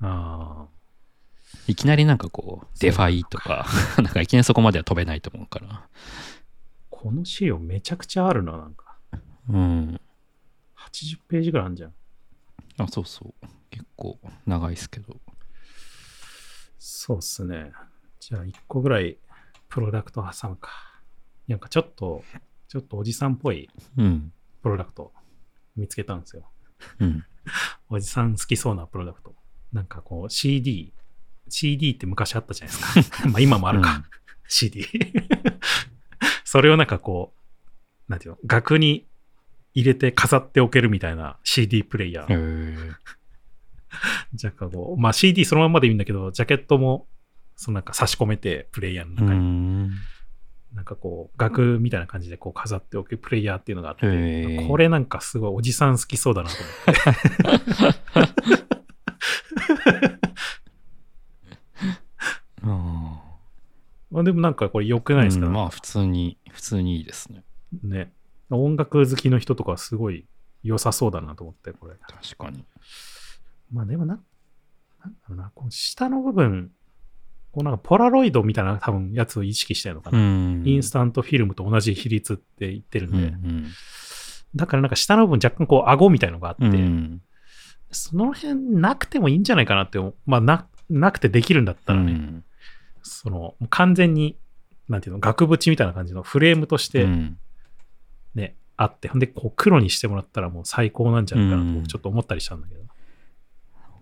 [0.00, 0.66] あ
[1.66, 3.66] いきなりなんかこう、デファイとか、
[3.98, 5.66] なんかいきなりそこまでは飛べないと思うから。
[5.70, 5.88] あ。
[6.90, 8.96] この資料めちゃくちゃあるな、なんか。
[9.48, 10.00] うん。
[10.76, 11.94] 80ページぐらいあるじゃん。
[12.78, 13.46] あ、そうそう。
[13.70, 15.16] 結構長いですけど。
[16.78, 17.72] そうっすね。
[18.20, 19.18] じゃあ、1個ぐらい
[19.68, 20.70] プロダクト挟むか。
[21.48, 22.24] なんかちょっと、
[22.68, 24.32] ちょっとおじさんっぽいうん。
[24.62, 25.12] プロダクト
[25.76, 26.50] 見つけたんですよ。
[26.98, 27.24] うん。
[27.88, 29.34] おじさん好きそうなプロダクト。
[29.72, 30.92] なんかこう CD、
[31.48, 33.28] CD って昔あったじゃないですか。
[33.28, 34.04] まあ今もあるか。
[34.48, 34.86] CD。
[36.44, 37.34] それをなんかこ
[38.08, 39.06] う、なんていうの、額に
[39.74, 42.94] 入れて飾っておけるみたいな CD プレイヤー。
[44.34, 47.06] じゃあこう、まあ CD そのまんまでいいんだけど、ジャケットも、
[47.56, 49.90] そのなんか差し込めて、プレイヤーのう中に、ん。
[50.74, 57.96] なんかこう、額みたいな感じでこう飾っておけるプレイヤーっていうのがあって、これなんかすごいおじさん好きそうだなと思って。
[62.62, 63.22] あ
[64.16, 67.44] まあでもなんかこれ良くないですか、うんまあ普通に、普通にいいですね。
[67.84, 68.12] ね。
[68.48, 70.24] 音楽好きの人とかはすごい
[70.62, 71.96] 良さそうだなと思って、これ。
[72.00, 72.64] 確かに。
[73.70, 74.14] まあでもな、
[75.04, 76.72] なんだろうな、この下の部分、
[77.52, 80.18] こうなんかポラロイドみたいな多分やつを意識してるのかな。
[80.18, 83.66] んインスタントフィルムと同じ比率って言ってるんうんで、うん
[84.54, 87.20] だからなんか下の部分若干こう顎みたいのがあって、うん
[87.90, 92.44] その辺なくてもいいんじゃないかなってまあな、なくてできるんだったらね、うん
[93.08, 94.36] その、完全に、
[94.88, 97.38] なんていうの、額縁みたいな感じのフレームとしてうん
[98.34, 102.82] ね、あって、ほんでこう黒にしてもらったらもう最高なんじゃないかなとうん僕ちょっと思ったりしたんだけど。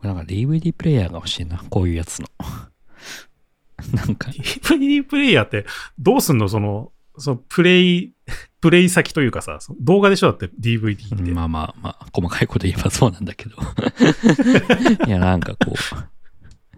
[0.02, 2.28] なんか DVD プレイヤーが欲しいな、こういうやつの。
[3.94, 5.64] なんか、DVD プレイヤーって
[5.98, 6.48] どうすんの？
[6.48, 8.12] その、そのプレイ、
[8.60, 10.28] プレイ先というかさ、その動画でしょ？
[10.28, 11.30] だって DVD って。
[11.32, 13.56] まあまあまあ、細かいこと言えばそうなんだけど。
[15.06, 15.74] いや、なんかこう、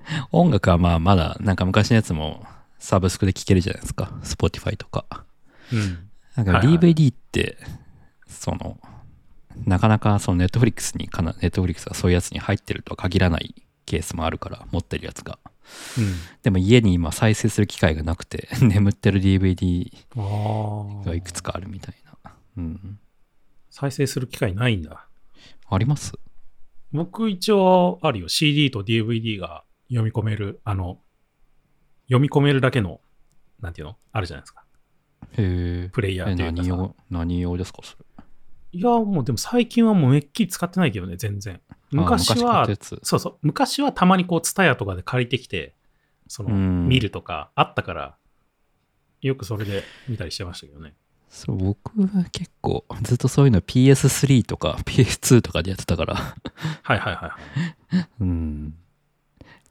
[0.33, 2.45] 音楽はまあまだ、なんか昔のやつも
[2.79, 4.13] サブスクで聴けるじゃないですか。
[4.23, 5.05] Spotify とか。
[5.73, 6.09] うん。
[6.37, 7.57] なんかはいはい DVD って、
[8.29, 8.79] その、
[9.65, 13.55] なかなかその Netflix にかな、Netflix がそういうやつに入ってるとは限らない
[13.87, 15.39] ケースもあるから、持ってるやつが。
[16.45, 19.91] でも家に今再生する機会がなくて 眠ってる DVD。
[21.05, 21.95] がいくつかあるみたい
[22.25, 22.33] な。
[22.59, 22.99] うん。
[23.71, 25.09] 再生する機会ないんだ。
[25.69, 26.13] あります？
[26.93, 28.29] 僕一応あるよ。
[28.29, 30.99] CD と DVD が読み込める、あの、
[32.07, 33.01] 読み込めるだけの、
[33.61, 33.97] なんていうの？
[34.13, 34.65] あるじゃないですか。
[35.33, 35.89] へえ。
[35.93, 38.05] プレイヤーえっていうかさ何用、何用ですかそれ？
[38.73, 41.61] いや、もうでも最近はもうめっきり使ってないけどね、全然。
[41.91, 42.99] 昔は、やつ。
[43.03, 45.75] そうそう、昔はたまにこう、ツタヤとかで借りてきて、
[46.29, 48.17] その、うん見るとかあったから、
[49.23, 50.95] よくそれで見たりしてましたけどね。
[51.31, 57.27] そう、僕は結構ずっとそういうの PS3 とか PS2 とかでやってたから、はいはいは
[57.93, 58.07] いはい。
[58.21, 58.75] うん。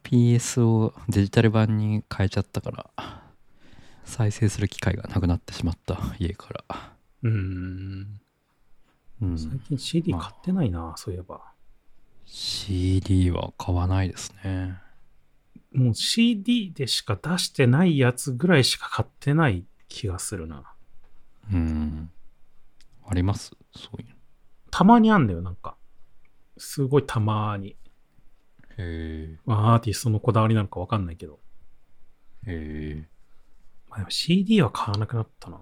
[0.06, 3.22] PS をデジタル版に変えちゃったから、
[4.04, 6.92] 再生する機会がなくなってしまった、家から。
[7.24, 8.20] うーん。
[9.22, 11.40] うん、最近 CD 買ってないな、そういえば。
[12.24, 14.78] CD は買わないですね。
[15.72, 20.62] もう CD でしか出してないやつぐらいしか買ってない気がするな。
[21.52, 22.10] うん。
[23.04, 23.50] あります？
[23.74, 24.14] そういうの。
[24.70, 25.76] たまにあんだよ、なんか。
[26.58, 27.74] すごいたまに。
[28.78, 29.38] へえ。
[29.46, 31.40] まあ、アーティストのこだわりなのかわかんないけど。
[32.46, 33.08] へえ。
[33.88, 35.58] まあ、でも CD は買わなくなったな。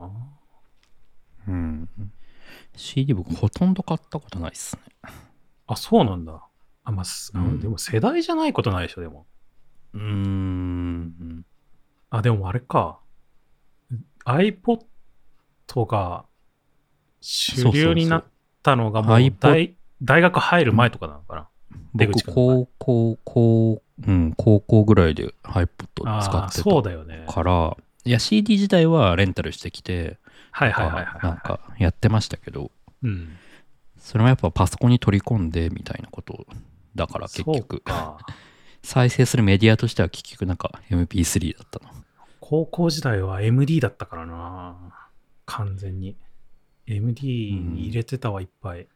[1.49, 1.89] うん。
[2.77, 4.83] CD 僕ほとんど買ったことないっすね。
[5.67, 6.43] あ、そうなんだ。
[6.85, 7.05] あ、まあ、
[7.35, 9.27] うんでも世代じゃないことないでしょ、でも。
[9.93, 11.45] うーん。
[12.11, 13.01] あ、でもあれか。
[14.25, 14.85] iPod
[15.87, 16.25] が
[17.21, 18.25] 主流になっ
[18.63, 19.77] たのがもう大
[20.23, 21.49] 学入る前とかなのかな。
[21.95, 25.67] 出僕高校、高、うん、高校ぐらいで iPod
[25.97, 27.27] 使ああ、ってそうただよね。
[27.29, 30.19] から、いや CD 自体はレンタルしてきて、
[30.51, 31.27] はいはいはいはい。
[31.27, 32.71] なんかやってましたけど、
[33.03, 33.37] うん。
[33.99, 36.47] それもやっぱパソコンに取り込んでみたいなこと
[36.95, 38.19] だから結局、か。
[38.83, 41.91] 再生するメディアとしては結局なんか MP3 だったの。
[42.39, 44.77] 高校時代は MD だったからな。
[45.47, 46.17] 完全に。
[46.87, 48.87] MD に入れてたわ、いっぱい。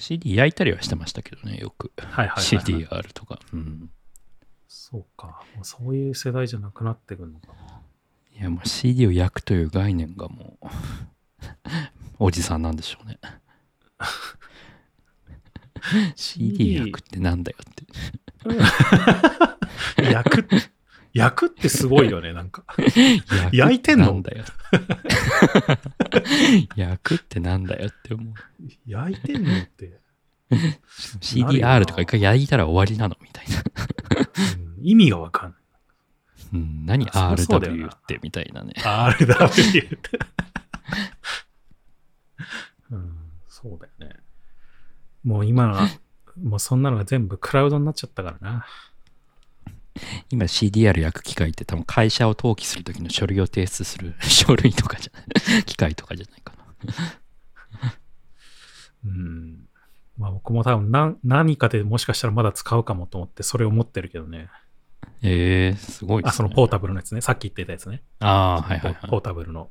[0.00, 1.92] CD 焼いたりはしてましたけどね、よく。
[1.98, 2.44] はいはいはい、はい。
[2.44, 3.38] CDR とか。
[3.52, 3.90] うん。
[4.66, 5.42] そうか。
[5.54, 7.54] もうそういう世代じゃなくなってくるのかな。
[8.32, 10.66] いやもう CD を焼くという概念がもう、
[12.18, 13.18] おじさんなんでしょうね。
[16.16, 17.84] CD 焼くってなんだよって。
[20.10, 20.48] 焼く、
[21.12, 22.64] 焼くってすごいよね、なんか。
[23.52, 24.44] 焼いてんのなんだよ。
[26.76, 28.34] 焼くってなんだよって思う。
[28.86, 30.00] 焼いてんのって、
[31.20, 33.62] CDR とか一回焼いたら終わりなのみたいな。
[34.64, 35.60] うん意味がわかんない。
[36.52, 38.72] うん、何 RW ってみたいなね。
[38.76, 40.18] RW って。
[42.90, 44.16] うん、そうだよね。
[45.22, 45.88] もう今は、
[46.42, 48.66] もうそんなのが全部クラウドになっちゃったからな。
[50.30, 57.94] 今 CDR 焼く機械って多分会社を登記するときの書類を提出する 書類とかじゃない、 機械とかじゃないかな。
[59.06, 59.66] うん。
[60.18, 64.48] まあ僕も多分何何かでもしかしたらまだ使うかもと思ってそれを持ってるけどね。
[65.22, 66.34] ええー、すごいですね。
[66.34, 67.20] あ、そのポータブルのやつね。
[67.20, 68.02] さっき言ってたやつね。
[68.20, 68.28] あ
[68.58, 69.10] あ、はいはいはい。
[69.10, 69.70] ポータブルの。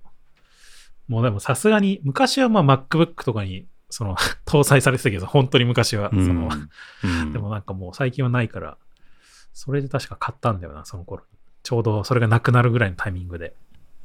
[1.07, 4.15] もうでもさすがに、昔はまあ MacBook とかにその
[4.45, 6.09] 搭載されてたけど、本当に昔は。
[6.13, 6.49] うんその
[7.03, 8.77] うんでもなんかもう最近はないから、
[9.59, 11.37] それで確か買ったんだよな、その頃に。
[11.63, 13.53] ちょうどそれがなくなるぐらいのタイミングで。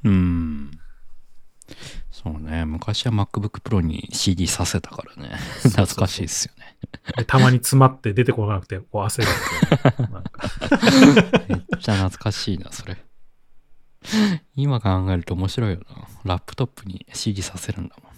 [0.03, 0.73] うん。
[2.11, 2.65] そうね。
[2.65, 5.29] 昔は MacBook Pro に CD させたからね。
[5.63, 6.77] 懐かしいですよね。
[7.19, 10.11] でたまに詰まって出てこなくて、こう焦るっていう。
[10.11, 10.33] なんか
[11.49, 12.97] めっちゃ懐かしいな、それ。
[14.57, 16.09] 今考えると面白いよな。
[16.25, 18.11] ラップトップに CD させるんだも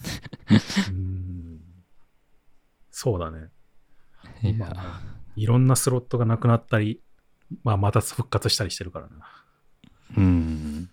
[0.89, 1.61] うん
[2.91, 3.51] そうだね。
[4.43, 4.47] ん。
[4.47, 5.01] い今や、
[5.37, 7.03] いろんなスロットがなくなったり、
[7.63, 9.45] まあ、また復活したりしてるからな。
[10.17, 10.91] うん。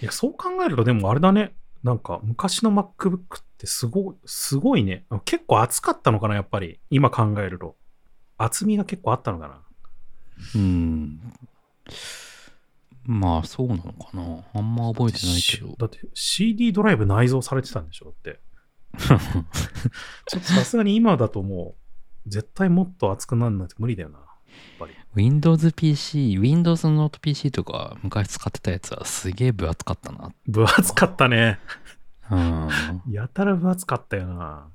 [0.00, 1.54] いや、そう考えると、でもあれだね。
[1.82, 3.20] なんか、昔の MacBook っ
[3.56, 5.06] てすごい、すごいね。
[5.24, 6.80] 結構厚かったのかな、やっぱり。
[6.90, 7.76] 今考えると。
[8.36, 9.62] 厚みが結構あったのかな。
[10.54, 11.20] うん。
[13.04, 14.44] まあ、そうなのかな。
[14.54, 15.74] あんま覚えてないけど。
[15.78, 18.40] だって CD ドライブ内蔵されてたんでしょって。
[18.98, 19.22] ちょっ
[20.28, 21.76] とさすがに今だとも
[22.26, 24.18] う、絶対もっと熱くなるなんて無理だよな。
[24.80, 24.94] やっぱり。
[25.14, 30.32] Windows PC、Windows ノート PC とか昔使ってたやつはすげえ分厚かったな。
[30.46, 31.58] 分厚かったね。
[32.30, 32.68] うん。
[33.10, 34.68] やたら分厚かったよな。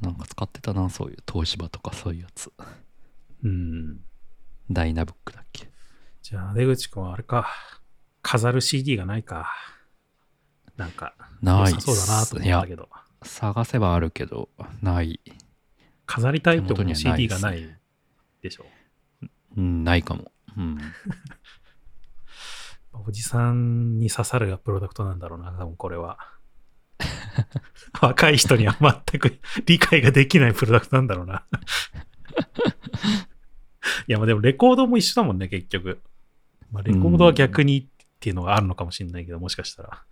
[0.00, 2.50] なんか使ってたな、そういう東芝とかそういうやつ。
[3.44, 4.00] うん。
[4.70, 5.70] ダイナブックだっけ。
[6.22, 7.48] じゃあ、出口くんはあれか。
[8.22, 9.50] 飾る CD がないか。
[10.76, 12.88] なんか、ないそうだなと思ったけど。
[13.22, 14.48] 探せばあるけど、
[14.82, 15.20] ない。
[16.06, 17.76] 飾りたいと思う CD がない
[18.42, 18.66] でしょ。
[19.56, 20.32] うん、ないかも。
[20.56, 20.78] ううん。
[23.06, 26.18] おじさんに刺さるプロダクトなんだろうな、多分これは。
[28.00, 31.44] 若い人には全く理解ができないプロダクトなんだろうな。
[34.06, 36.00] いや、まあでもレコードも一緒だもんね、結局。
[36.70, 37.86] まあ、レコードは逆にっ
[38.20, 40.04] ていうのがあるのかもしれないけど、もしかしたら。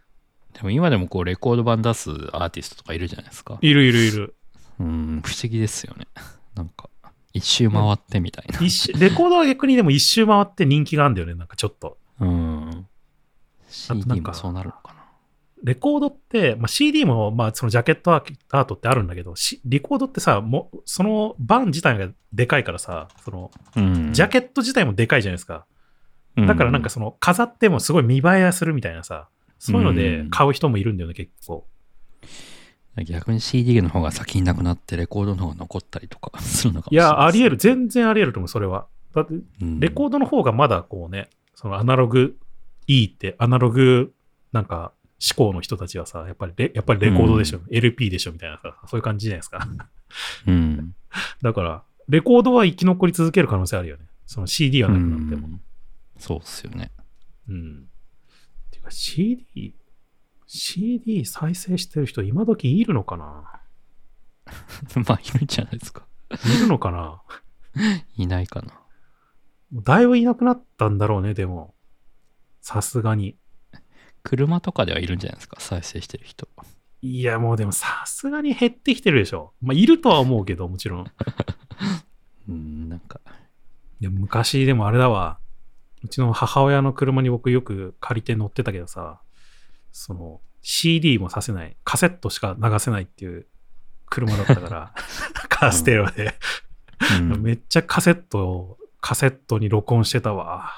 [0.54, 3.58] でも今でもこうレコード版出すアーティストとかいるじゃないですか。
[3.60, 4.34] いるいるいる。
[4.80, 6.06] うん、不思議ですよね。
[6.54, 6.88] なんか、
[7.38, 8.58] 一周回ってみたいな。
[8.60, 11.98] 一周レコードは逆にでも一周回って人気があるんだよね、なんかちょっと。
[12.20, 12.86] うん。
[13.88, 15.04] あとなん CD かもそうなるのかな。
[15.64, 24.12] レコードって、まあ、CD も、まあ、そのジャケットアートってあるんだけど、しレコードってさ、もうその版自体がでかいからさ、そのうん。
[24.12, 25.66] ジャケット自体もでかいじゃないですか。
[26.36, 29.28] だからなんかその飾ってもすごい見栄えするみたいなさ、
[29.58, 31.66] そういうので買う人もいるんだよね、結構。
[32.22, 32.57] うん
[33.04, 37.50] 逆に CD の方が先になくなってレコードの方が残ったりとか するのかもいや、あり得る。
[37.50, 37.56] る。
[37.56, 38.86] 全然あり得ると思う、それは。
[39.14, 42.36] だって、うんレコードの方がまだこうね、そのアナログ
[42.86, 44.12] いいって、アナログ
[44.52, 44.92] なんか
[45.36, 49.68] 思考の人たちはさ、やっぱりレやっぱりレコードでしょ、LP でしょみたいなさ、そういう感じじゃないですか。
[50.46, 50.94] うん。
[51.42, 54.04] だから、レコードは生き残り続ける可能性あるよね。
[54.26, 55.48] その CD はなくなっても。
[55.48, 55.60] うん
[56.18, 56.90] そうっすよね。
[57.48, 57.88] うん。
[58.70, 59.74] ていうか CD、
[60.48, 63.60] CD 再生してる人今時いるのかな？
[65.06, 66.06] まあ、いるんじゃないですか。
[66.30, 67.22] いるのかな？
[68.16, 68.72] いないかな。
[69.72, 71.74] だいぶいなくなったんだろうね、でも。
[72.62, 73.36] さすがに。
[74.22, 76.48] 車とかではいるんじゃないですか、再生してる人。
[77.02, 79.52] いや、もうでもさすがに減ってきてるでしょ。
[79.60, 81.12] まあ、いるとは思うけど、もちろん。
[82.48, 83.20] うん、なんか、
[84.00, 85.38] でも昔でもあれだわ。
[86.02, 89.20] うちの母親の車に僕よく借りて乗ってたけどさ、
[89.98, 93.46] その CD もさせない、カセットしか流せないっていう
[94.06, 94.92] 車だったから、
[95.48, 96.34] カーステレオで、
[97.20, 100.72] うん、いめっちゃカセットを、カセットに録音してたわ。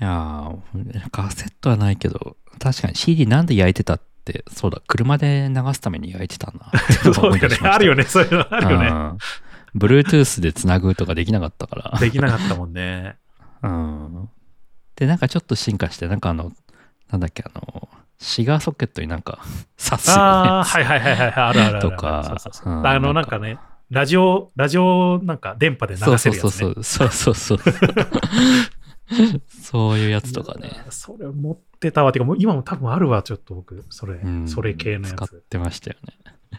[0.00, 7.56] やーカセットはないけど、確かに CD なんで焼いてたって、そうだ、車で流すために焼いてたなって そうだよね。
[7.62, 8.04] あるよね。
[8.04, 8.08] ね。
[8.08, 8.88] そういうのあるよね。
[8.88, 9.18] うん。
[9.76, 11.98] Bluetooth でつなぐとかできなかったから。
[11.98, 13.16] できなかったもんね。
[13.62, 14.28] うん。
[14.96, 16.52] で、なんかちょっと進化して、なんかあの、
[17.12, 17.88] なんだっけ、あの、
[18.18, 19.38] シガーソケットになんか
[19.78, 20.22] 刺すよね。
[20.22, 21.28] ああ、はいはいはいはい。
[21.32, 21.80] あるあるある。
[21.80, 23.58] とかそうそうそううんあの、なんかね、
[23.90, 26.48] ラジオ、ラジオなんか電波で流せるやつ、ね。
[26.48, 26.82] そうそう。
[26.82, 27.58] そうそうそう。
[29.62, 30.70] そういうやつとかね。
[30.88, 32.12] それ持ってたわ。
[32.12, 33.84] てか、もう今も多分あるわ、ちょっと僕。
[33.90, 35.34] それ、うんそれ系のや使っつ。
[35.50, 36.14] てましたよね。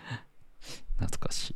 [0.99, 1.55] 懐かしい。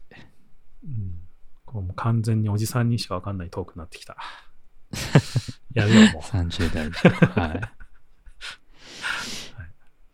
[0.86, 1.20] うん、
[1.66, 4.18] これもう完全におじさんにしかわかんないトークになってきた。
[5.74, 6.22] やめよう、もう。
[6.24, 6.90] 30代
[7.62, 7.68] で。
[9.56, 9.68] はい。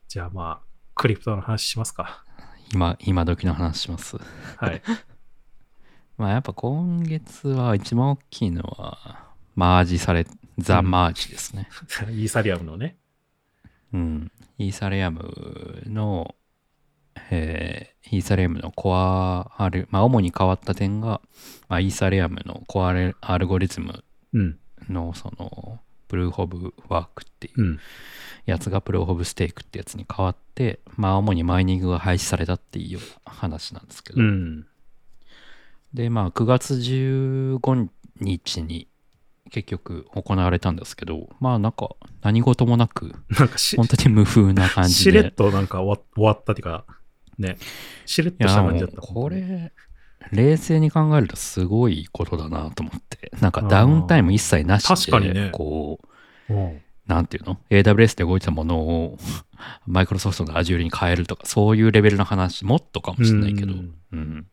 [0.07, 2.23] じゃあまあ、クリプトの話しますか。
[2.73, 4.17] 今、今時の話します。
[4.57, 4.81] はい。
[6.17, 10.27] まあやっぱ今月は一番大きいのは、マージされ、
[10.57, 11.67] ザ・マージですね。
[12.11, 12.97] イーサリアムのね。
[13.91, 14.31] うん。
[14.57, 16.35] イーサリアムの、
[17.29, 21.21] えーイーサリアムのコアアル、まあ主に変わった点が、
[21.67, 24.59] まあ、イーサリアムのコアアルアルゴリズムうん。
[24.89, 27.79] のその、プルーフ・オブ・ワークっていう
[28.47, 28.51] うん。
[28.51, 34.65] やつがプルーフ・オブ・ステークってやつに変わって、まあ主にマイニングが廃止されたっていうような話なんですけど、うん。
[35.93, 37.87] で、まあ、9月15
[38.19, 38.87] 日に
[39.51, 41.89] 結局行われたんですけど、まあ、なんか、
[42.21, 45.31] 何事もなく、なんかし、本当に無風な感じしれっで。
[45.31, 46.85] となんか終わったっていうか、
[47.37, 47.57] ね。
[48.05, 49.01] しれっとした感じだった。
[49.01, 49.71] これ、
[50.31, 55.99] 冷静に考えるとすごいことだなと思って、なんかダウンタイム一切なしで、確かにねこ
[56.49, 59.17] う、うんなんていうの ?AWS で動いてたものを、
[59.85, 64.47] マイクロソフトの Azure に変えるとか、そういうレベルの話、もっとかもしれないけど、うんうん。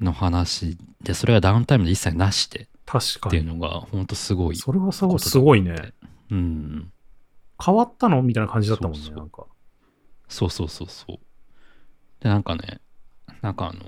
[0.00, 3.38] の話で、それがダウンタイムで一切なしで確かに。
[3.38, 4.56] っていうのが、本当すごい。
[4.56, 5.92] それはすごいすごいね。
[6.30, 6.92] うん。
[7.64, 8.22] 変わったの？
[8.22, 8.98] みたいな感じだったもんね。
[8.98, 9.46] そうそうなんか。
[10.28, 11.18] そうそうそうそう。
[12.20, 12.80] で、なんかね、
[13.42, 13.80] なんかあの、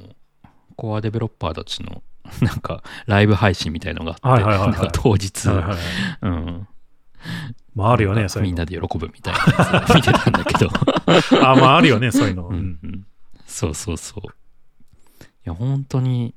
[0.76, 2.02] コアデベロッパーたちの、
[2.42, 5.78] なんか、ライブ配信みたいのがあって、はいはいはいはいなんか当日、はいはいはい。
[6.22, 6.68] うん。
[7.74, 8.50] まああるよね、そういうの。
[8.50, 9.40] みんなで喜ぶみたいな
[9.78, 10.70] やつ 見てたんだけど。
[11.42, 12.48] あ、まああるよね、そういうの。
[12.48, 13.06] うんうん
[13.46, 14.28] そうそうそう。
[14.28, 14.28] い
[15.44, 16.34] や、本当に、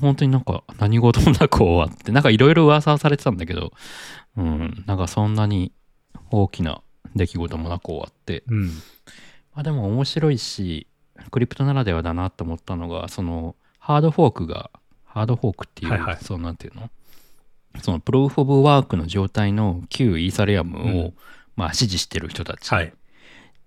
[0.00, 3.72] 本当になんか何事もなく終わって、なんかいろいろ噂はされてたんだけど、
[4.36, 5.72] うん、なんかそんなに
[6.30, 6.82] 大きな
[7.14, 8.66] 出来事もなく終わって、うん。
[8.66, 10.86] まあでも面白いし、
[11.30, 14.70] クリプトならではだなと思ったのが、そのハードフォークが、
[15.04, 16.90] ハードフォークっていう、はいはいそのなんていうの？
[17.80, 21.14] そのプローフ・オブ・ワークの状態の旧イーサリアムを、うん
[21.54, 22.92] まあ支持してる人たちっはい。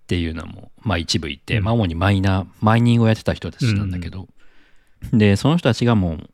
[0.08, 4.28] ていうのも、まあ一部いて、うんまあ主にマイナー、マイニングをやってた人たちなんだけど、
[5.12, 6.30] で、その人たちがもう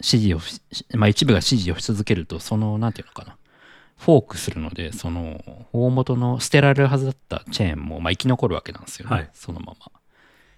[0.00, 0.60] 指示をし、
[0.94, 3.36] まあ一部が指示をし続けると、その、なんていうのかな。
[3.98, 9.16] フォークするので、その、大元の捨てられるはずだったチェーンも、まあ生き残るわけなんですよね。
[9.16, 9.90] はいそのまま。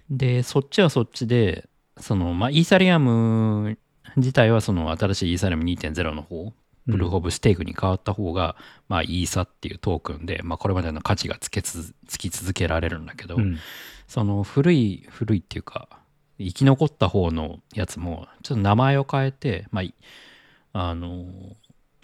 [0.09, 1.67] で、そっちはそっちで、
[1.99, 3.77] その、まあイーサリアム
[4.17, 6.53] 自体はその新しいイーサリアム2.0の方、
[6.85, 8.55] プルーフ・オブ・ステークに変わった方が、
[8.87, 13.57] まあイーサっていうトークンで、まあこれまでの価値がつけつつき続けられるんだけど、うん。
[14.07, 15.89] その古い古いっていうか
[16.37, 19.93] 生き残った方のやつもちょっと名前を変えてまあい
[20.73, 21.25] あの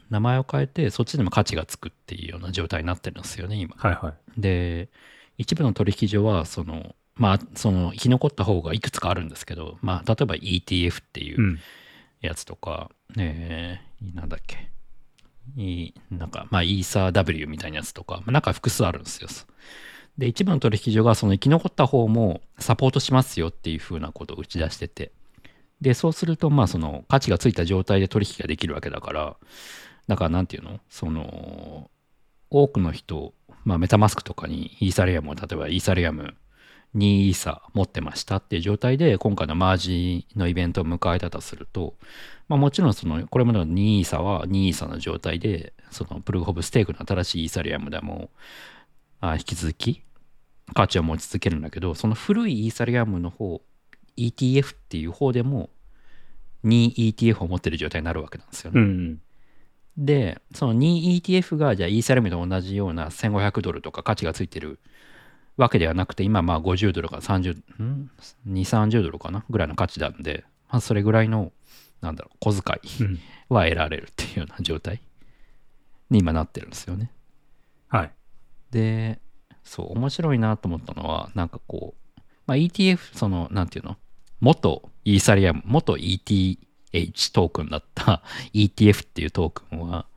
[0.09, 3.75] 名前を変えてそっちでも価値がつくっていうような状態になってるんですよね今。
[3.77, 4.41] はいはい。
[4.41, 4.89] で
[5.37, 11.59] 一部の取引所はそのまあその生き残った方がいくつかあるんですけどまあ例えば ETF っていううん
[12.21, 14.69] やつとか、えーなんだっけ。
[15.57, 19.27] いなんかまあイーサー W みたいなやつとか、まあ、なんか複数あるんですよ。
[20.17, 25.11] で一部の取引所がその生き残った方もサポートしますよっていうふうなことを打ち出してて。
[25.81, 29.35] でそうするとまあその価値がついた状態で取引ができるわけだから。
[30.07, 30.79] だからなんていうの？
[30.89, 31.89] その
[32.49, 36.35] 多くの人、まあ、メタマスクとかにイーサリアムを例えばイーサリアム
[36.95, 41.95] 2イーサ持ってましたっていう状態で今回のマージのイベントを迎えたとすると、
[42.49, 48.29] まあ、もちろんそのこれまでの2イーサは2イーサの状態でそのプルーフ・オブ・ステークの新しいイーサリアムでも
[49.21, 50.01] あ引き続き
[50.73, 53.61] 価値を持ち続けるんだけどその古いイーサリアムの方
[54.17, 55.69] ETF っていう方でも
[56.65, 58.81] 2ETF を持ってる状態になるわけなんですよね。
[58.81, 59.21] うん。
[59.97, 64.79] で、その 2ETF がじゃあイーサリアムと同じような1500ドルとか価値がついてる
[65.57, 68.11] わけではなくて、今まあ50ドルから30、ん
[68.47, 69.45] ?2、30ドルかな？
[69.49, 71.51] ぐらいの価値なんで、まあそれぐらいの、
[72.01, 73.19] なんだろう、小遣いうん。
[73.49, 75.01] は得られるっていうような状態
[76.09, 77.11] に今なってるんですよね。
[77.89, 78.11] はい。
[78.71, 79.19] で、
[79.63, 83.97] そう、面白いなと思ったのは、なんかこう、まあ、ETF、その、なんていうの？
[84.39, 86.57] 元イーサリアム、元 ETH
[87.33, 88.23] トークンだった
[88.53, 90.07] ETF っていうトークンは、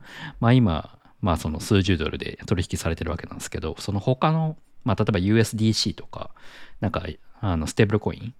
[0.41, 6.31] まあ今、まあその数十ドルで取引されてるわけなんですけど、その他の、まあ例えば USDC とか、
[6.81, 7.05] なんか、
[7.41, 8.35] あの、ステーブルコイン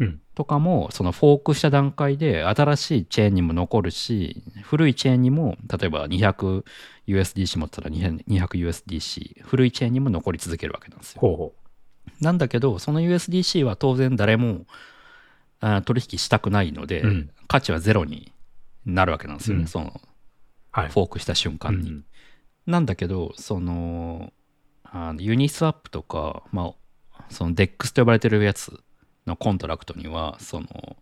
[0.00, 0.20] うん。
[0.34, 11.54] とかもそのフォークした段階で新しいチェーンにも残るし古いチェーンにも例えば 200USDC 持ったら 200USDC 古いチェーンにも残り続けるわけなんですよほうほ
[12.22, 14.64] なんだけどその USDC は当然誰も
[15.60, 18.32] あ取引したくないので、うん価値はゼロに
[18.86, 19.92] なるわけなんですよね、うんそのう。
[20.70, 20.88] はい。
[20.88, 22.04] フォークした瞬間に、うん
[22.66, 24.32] なんだけど、その、
[24.92, 26.74] あのユニスワップとか、ま
[27.12, 28.80] あ、その DEX と呼ばれてるやつ
[29.26, 30.96] のコントラクトには、その、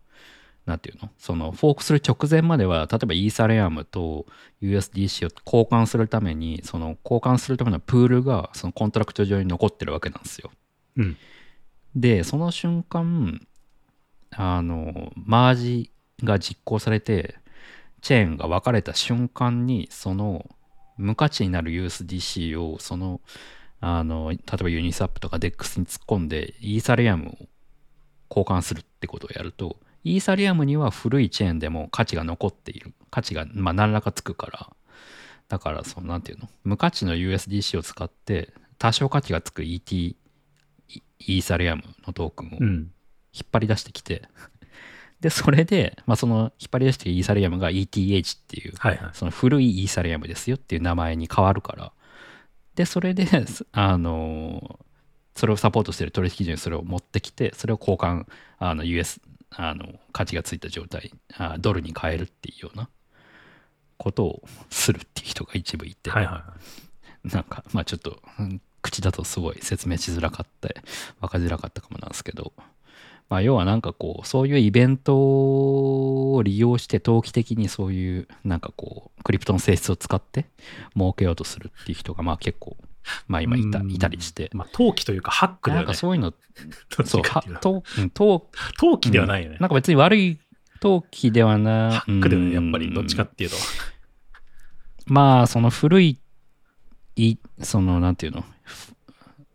[0.67, 1.09] なんていうの？
[1.17, 4.27] そのフォークする直前までは、例えばイーサリアムと
[4.61, 10.51] USDC を交換するために、その交換するためのプールがそのコントラクト上に残ってるわけなんですよ。
[10.97, 11.17] うん。
[11.97, 13.47] で、その瞬間、
[14.33, 15.91] あの、マージ
[16.23, 17.37] が実行されて、
[18.03, 20.55] チェーンが分かれた瞬間に、その
[20.99, 23.23] 無価値になる USDC を、その、
[23.81, 27.49] あの、例えばユニスワップとか DEX に突っ込んで、イーサリアムを
[28.31, 32.93] 交換するってことをやると、イーサリアムには古いチェーンでも価値が残っている。
[33.11, 34.73] 価値が、まあ、何らかつくから、
[35.49, 36.49] だから、その、なんていうの？
[36.65, 42.91] 無価値の USDC を使って、多少価値がつく ET、イーサリアムのトークンをうん。
[43.33, 44.23] 引っ張り出してきて、
[45.21, 49.11] で、それで、まあ、その引っ張り出してきたイーサリアムが ETH っていう、はいはい。
[49.15, 51.93] その古いイーサリアムですよっていう名前に変わるから、
[52.79, 53.27] で、それで、
[53.73, 54.79] あの、
[55.35, 58.27] それをサポートしてる取引所にそれを持ってきて、それを交換、
[58.61, 59.21] あの、US、
[59.51, 62.89] あの、価値がついた状態、あドルに変えるっていうような
[63.97, 66.45] ことをするっていう人が一部いて、はいはいは
[67.25, 67.29] い。
[67.35, 70.69] なんか、まあちょっと、うん口だとすごい説明しづらかった、
[71.21, 72.53] 分かりづらかったかもなんですけど、
[73.29, 80.47] まあ要はなんかこう、そういうイベントを利用して投機的にそういう、なんかこう、クリプトの性質を使って
[80.95, 82.77] 儲けようとするっていう人がまあ結構、
[83.27, 85.93] まあ今いたうんいたりして、まあ、陶器というか、ハックだなんよね。
[85.95, 86.33] かそういうの、
[87.05, 87.23] そう、
[88.79, 89.59] 陶器ではないよね。
[89.61, 90.39] なんか別に悪い
[90.81, 92.87] 投機ではなハックだよね、やっぱり。
[92.87, 93.57] うんどっちかっていうと。
[95.07, 96.19] まあ、その古い、
[97.17, 98.47] いその、なんていうの、ふ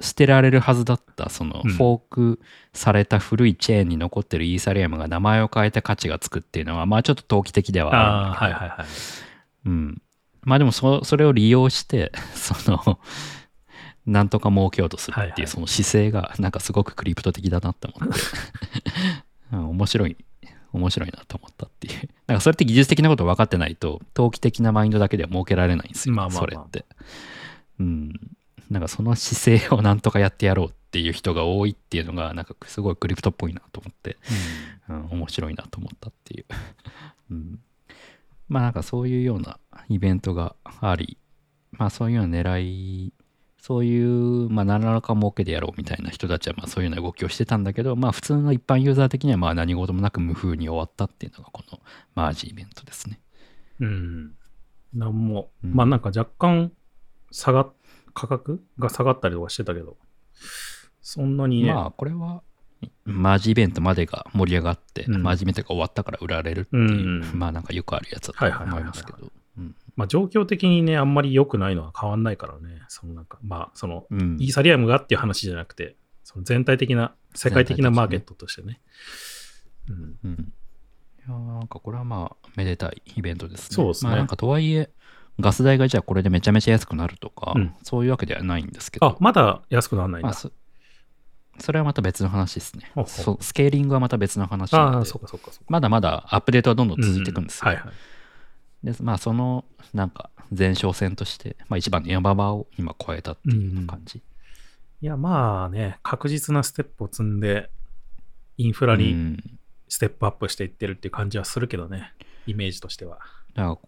[0.03, 2.39] 捨てられるはずだった、その、うんフォーク
[2.73, 8.51] された古いチェーンに残ってるイーサリアムが名前を変えて価値がつくっていうのは、まあ、ちょっと投機的ではあるんだけど。
[8.51, 8.87] はいはいはい。
[9.65, 10.01] うん。
[10.41, 12.99] まあ、でもそ、それを利用して、 その、
[14.05, 18.19] なんとか儲けようとするっていう、その姿勢が、なんかすごくクリプト的だなって思って、
[19.53, 20.17] うん、面白い、
[20.73, 22.09] 面白いなと思ったっていう。
[22.27, 26.85] なんかそれって技術的なこと分かってないと、投機的なマインドだけでは儲けられないんですよ、まあまあまあそれって。
[27.79, 28.13] うん。
[28.73, 34.17] なんかその姿勢をなんとかやってやろうっていう人が多いっていうのが、なんかすごいクリプトっぽいなと思って、
[34.89, 36.45] うん、面白いなと思ったっていう。
[37.31, 37.59] うん、
[38.49, 39.59] まあなんかそういうような
[39.89, 41.17] イベントがあり、
[41.71, 43.13] まあそういうような狙い、
[43.59, 51.79] そういう、まあ何らか儲けでやろうみたいな人たちはまあそういうような動きをしてたんだけど、まあ普通の一般ユーザー的にはまあ何事もなく無風に終わったっていうのがこの
[52.15, 53.19] マージイベントですね。
[53.79, 54.33] うん。
[54.93, 56.71] なんも、うんまあなんか若干
[57.31, 57.67] 下が、
[58.13, 59.97] 価格が下がったりとかしてたけど、
[61.01, 62.41] そんなにね、まあこれは
[63.05, 69.17] マージイベントまでが盛り上がって、うんマージイベントが終わったから売られるっていう、うんまあなんかよくあるやつだと思いますけど。
[69.57, 78.81] うんまあ状況的にね、あんまり良くないのは変わんないからね、そのなんか、まあその、うんイーサリアムがっていう話じゃなくて、その全体的な、世界的なマーケットとしてね。
[79.89, 80.15] うん。
[80.23, 80.53] うん。
[81.19, 83.75] いやーなんかこれはまあ、めでたいイベントですね。
[83.75, 84.89] そうですねまあなんかとはいえ、
[85.39, 90.27] ガス代がじゃあこれでめちゃめちゃ安くなるとか、うんそういうわけではないんですけど、あ、まだ安くならないんだ。
[90.27, 90.51] まあそ、
[91.59, 95.65] それはまた別の話ですねそうスケーリングはまた別の話なああ、のでそうかそうかそうか。
[95.69, 97.67] まだまだアップデートはどんどん続いていくんですよ。
[97.67, 97.83] はいは
[98.83, 98.85] い。
[98.85, 104.21] でまあそのなんか前哨戦として、まあ、一番の山場を今超えたっていう感じ。
[105.01, 107.69] いや、まあね、確実なステップを積んで、
[108.57, 109.59] インフラにうん
[109.89, 112.13] ステップアップしていってるっていう感じはするけどね、
[112.47, 113.19] イメージとしては。
[113.53, 113.79] だか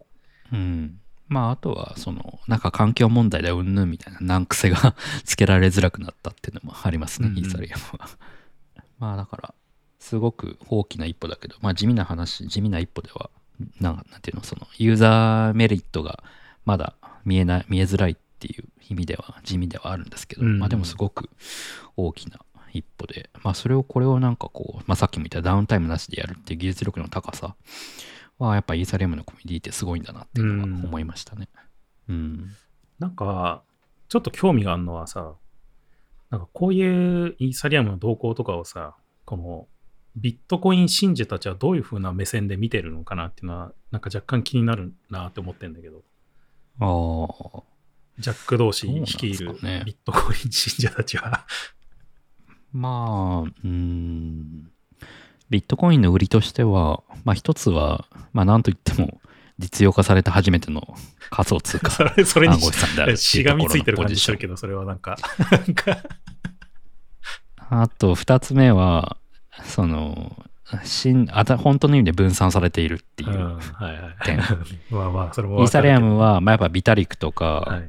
[0.51, 0.99] らうん。
[1.27, 4.95] まあ、あとは、その、なんか環境問題でうんぬんみたいな難癖が
[5.25, 8.09] つけられづらくなったっていうのもありますね、うんうんイーサリアムは。
[8.99, 9.53] まあ、だから、
[9.99, 13.29] すごく大きな一歩だけど、まあ、地味な話、地味な一歩では、
[13.79, 16.23] なんなんていうの、その、ユーザーメリットが
[16.65, 21.29] まだ見えない、見えづらいっていう意味では、地味ではあるんですけど、うんうんまあ、でもすごく
[21.97, 22.39] 大きな
[22.71, 27.55] 一歩で、まあ、それを、これをなんかこう、まあ、さっきも言ったダウンタイムなしでやるっていう技術力の高さ
[28.39, 31.47] は、やっぱイーサリアムのコミュニティってすごいんだなっていうのは思いましたね。
[32.09, 32.49] うん。
[32.99, 33.63] なんか、
[34.09, 35.35] ちょっと興味があるのはさ、
[36.29, 39.67] なんかこういうイーサリアムの動向とかをさ、この
[40.15, 46.03] ビットコイン信者たちはどういう風な目線で見てるのかなっていうのは、なんか若干気になるなって思ってんだけど、
[46.79, 47.63] ああ。
[48.17, 51.45] ジャック同士率いるねビットコイン信者たちは。
[52.71, 54.71] まあ、うん。
[55.49, 59.19] ビットコインの売りとしては、まあ一つは、まあなんといっても、
[59.57, 60.95] 実用化された初めての
[61.29, 62.59] 仮想通貨それそれに
[63.15, 65.17] しがみついてる感じするけど、それはなんか、
[67.69, 69.17] あと二つ目は、
[69.63, 70.35] その、
[70.83, 73.33] 新あた本当の意味で分散されているっていうう。
[73.35, 74.39] ん、はいはい点。
[74.89, 77.81] まあまあ、それもイーサリアムは、は、まあやっぱビタリックとか、は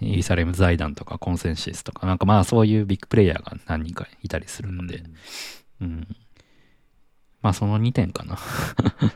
[0.00, 5.02] い、イーサリアム財団とかコンセンシスとか、なんかまあそういうビッグプレイヤーが何人かいたりするので、
[5.80, 6.06] うん。
[7.42, 8.38] まあその2点かな。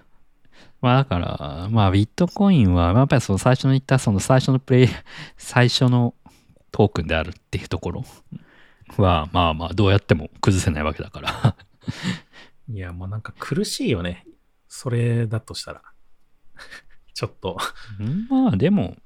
[0.81, 4.89] まあだから、まあビットコインは、まあやっぱりその最初に言ったその最初のプレイ、
[5.37, 6.15] 最初の
[6.71, 8.05] トークンであるっていうところ
[8.99, 11.57] は、まあまあどうやっても崩せないわけだから。
[12.69, 14.27] いや、もうなんか苦しいよね。
[14.69, 15.83] それだとしたら。
[17.15, 17.59] ちょっと。
[18.29, 18.97] まあでも、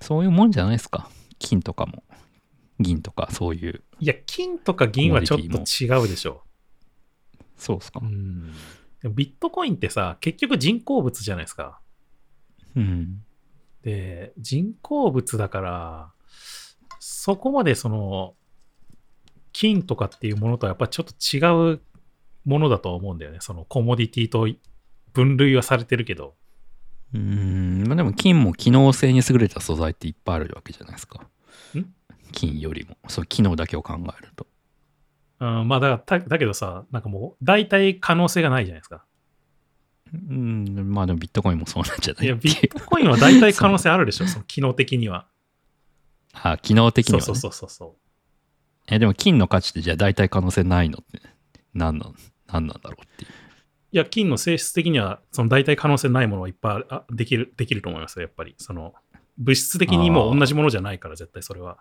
[0.00, 1.08] そういうもんじゃないですか。
[1.38, 2.02] 金とかも、
[2.80, 6.45] 銀とかそういう、いや、金とか銀はちょっと違うでしょ。
[7.56, 8.00] そうですか
[9.14, 11.80] ビットコインってさ、結局人工物じゃないですか。
[12.74, 13.22] うん。
[13.82, 16.12] で、人工物だから、
[16.98, 18.34] そこまでその、
[19.52, 21.80] 金とかっていうものとはやっぱちょっと違う
[22.44, 23.38] ものだとは思うんだよね。
[23.40, 24.46] そのコモディティと
[25.14, 26.34] 分類はされてるけど。
[27.14, 31.26] うん、まあでも金も機能性に優れた素材っていっぱいあるわけじゃないですか。
[31.74, 31.86] ん？
[32.32, 34.46] 金よりも、そう、機能だけを考えると。
[35.38, 39.04] うん、まあだからだ、だけどさ、なんかもう、大体可能性がないじゃないですか。
[40.12, 42.26] うん、まあでもビットコインもそうなんじゃない？
[42.26, 45.26] いや、ビットコインは大体可能性あるでしょ、 その機能的には。
[46.32, 47.24] あ、機能的には、ね。
[47.24, 47.94] そうそうそうそう。
[48.88, 51.20] え、でも金の価値ってじゃあ大体可能性ないのって、
[51.74, 52.14] 何なん、
[52.46, 53.30] 何なんだろうっていう。
[53.92, 58.54] いや、金の性質的には、その大体可能性ないものはいっぱいあできる、できると思いますよ、やっぱり。
[58.58, 58.94] その、
[59.38, 61.78] 物質的にもう同じものじゃないから、絶対それは。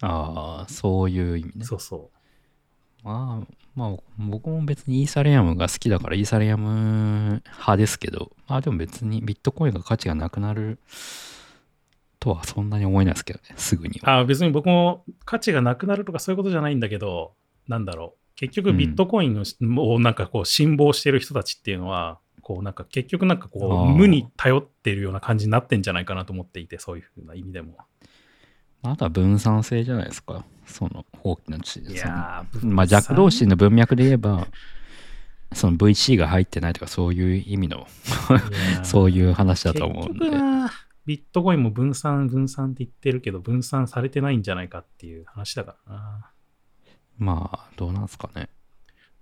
[0.00, 1.64] ああ、そういう意味ね。
[1.64, 2.10] そうそ
[3.04, 10.78] まあ、まあ、僕も別にイーサリアムが好きだからイーサリアム派ですけど、まあでも別にビットコインが価値がなくなる
[12.20, 14.06] とはそんなに思えないですけどね、すぐにう。
[14.06, 14.18] は。
[14.18, 17.34] あ別に僕も価値がなくなるとかそういうことじゃないんだけど、
[17.68, 18.28] なんだろう。
[18.36, 19.44] 結局ビットコインの、
[19.82, 27.76] をなんかこう、辛抱してる人たちっていうのは、こうなんか結局なんかこう、無に頼ってるような感じになってんじゃないかなと思っていて、そういうふうな意味でも。
[28.82, 30.44] あとは分散性じゃないですか？
[30.66, 34.46] その大きな地いそのやーまあ、弱同士の文脈で言えば、
[35.54, 37.86] その VC が入ってないとかそういう意味の、
[38.84, 40.26] そういう話だと思うんで
[41.06, 46.30] ビットコインも分散分散って言ってるけど、分散されてないんじゃないかっていう話だからな。
[47.16, 48.50] まあ、どうなんすかね。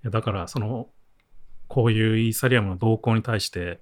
[0.02, 0.88] いやだから、その、
[1.68, 3.80] こういうイーサリアムの動向に対して、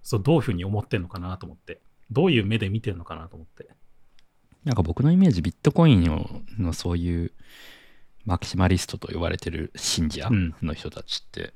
[0.00, 3.68] そうどういうふうに思ってんのかなと思って、どういう目で見てるのかなと思って。
[4.64, 7.32] なんか僕のイメージ、ビットコインののそういう
[8.24, 10.54] マキシマリストと呼ばれてる信者うん。
[10.62, 11.52] の人たちって、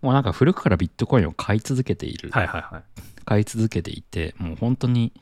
[0.00, 2.82] もうなんか古くからビットコインを買い続けている、はいはいはい。
[3.24, 5.12] 買い続けていて、もう本当に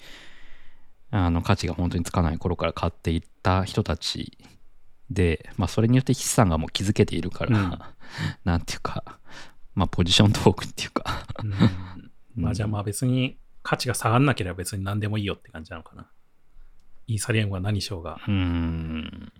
[1.10, 4.38] あの価値が本当につかない頃から買っていった人たち
[5.10, 7.78] で、まあ、それによって筆算がもう築けているから、うん。
[8.44, 9.18] なんていうか、
[9.74, 11.54] まあ、ポジショントークっていうか、うん。
[12.42, 16.06] まあじゃあまあ別に価値が下がんなければ別に何でもいいよって感じなのかな。
[17.06, 18.20] イーサリアムが何しようが。
[18.26, 19.32] うーん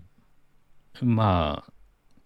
[1.01, 1.73] まあ、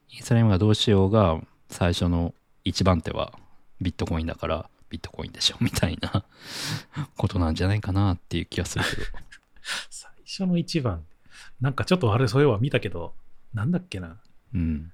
[0.09, 1.39] イーサリアムがどうしようが、
[1.69, 2.33] 最初の
[2.63, 3.33] 一番手は
[3.81, 6.23] ビットコインだから、ビットコインでしょみたいな
[7.17, 9.03] ことなんじゃないかなっていう気がするけど。
[9.89, 11.05] 最初の一番。
[11.61, 13.13] なんかちょっとあれそういえば見たけど、
[13.53, 14.17] なんだっけな。
[14.53, 14.91] うん。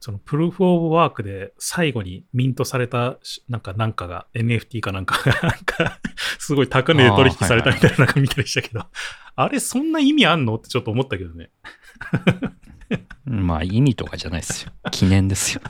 [0.00, 6.00] そのプルーフ・オブ・ワークで最後にミントされたしなんかなんかが NFT か なんかがなんか
[6.38, 8.86] すごい高値で取引されたみたいななんか見たりしたけど、
[9.36, 11.50] あれそんな意味あんのってちょっと思ったけどね。
[13.24, 14.72] まあ、意味とかじゃないですよ。
[14.90, 15.60] 記念ですよ。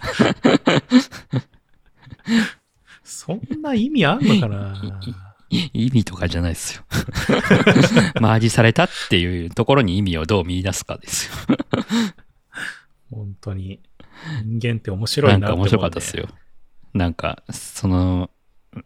[3.03, 4.81] そんな意味あんのかな？
[5.51, 6.85] 意味とかじゃないですよ。
[8.21, 11.35] マージされたっていうところに意味をどう見出すかですよ。
[13.11, 13.81] 本当に
[14.45, 16.29] 人間って面白いなんなって思う、ね、か面白かったですよ。
[16.95, 18.31] なんか、その、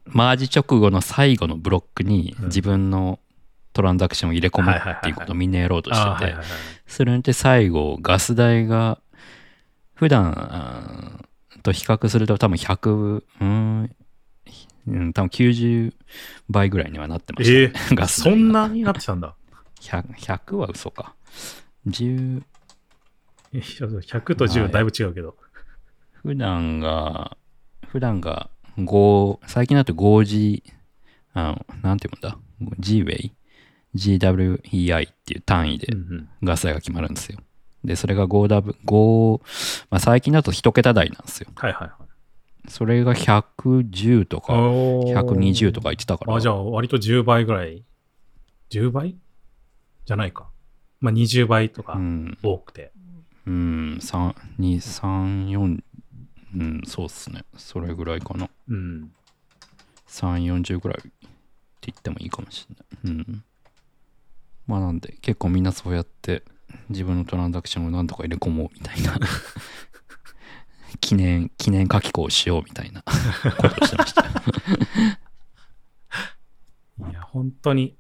[0.07, 2.45] マージ直後の最後のブロックにうん。
[2.47, 3.19] 自分の
[3.73, 6.35] トランザクションを入れ込むっていうことをみんなやろうとしてて。
[6.87, 9.01] それによって最後、ガス代が、
[9.95, 11.25] 普段
[11.63, 13.97] と比較すると多分100、うーん、
[14.87, 15.95] うん多分90
[16.49, 19.35] 倍ぐらいにはなってました、えねー、 ガスそんなになってたんだ。
[19.81, 21.15] 100, 100は嘘か。
[21.87, 22.43] 10、え
[23.61, 25.37] 100と10はだいぶ違うけど。
[26.23, 27.37] 普段が、
[27.89, 30.63] 普段が5、最近だと 5G、
[31.35, 32.39] あの、なんていうんだ
[32.79, 33.33] ?G-Way?
[33.95, 37.39] GWEI っていう単位でうんうんガス代が決まるんですよ。
[37.85, 39.41] で、それが 5W、5、
[39.91, 41.49] まあ最近だと1桁台なんですよ。
[41.55, 41.95] はいはいは
[42.67, 42.71] い。
[42.71, 46.35] それが110とかおー120とか言ってたから。
[46.35, 47.85] あ、じゃあ割と10倍ぐらい。
[48.71, 49.17] 10倍？
[50.07, 50.49] じゃないか。
[51.01, 52.91] まあ20倍とかうん、多くて。
[52.97, 53.04] うん、
[53.47, 55.83] うん3、2、3、4、
[56.57, 57.45] うん、そうっすね。
[57.57, 58.49] それぐらいかな。
[58.69, 59.13] うん。
[60.09, 61.11] 3、40ぐらいって
[61.83, 62.77] 言ってもいいかもしれ
[63.11, 63.15] ない。
[63.17, 63.45] うん。
[64.67, 66.43] まあなんで、結構みんなそうやって
[66.89, 69.19] 自分のトランザクションを何とか入れ込もうみたいな。
[71.01, 74.25] 記念、記念書き子をしようみたいなことをしてました。
[77.11, 77.99] いや、本当に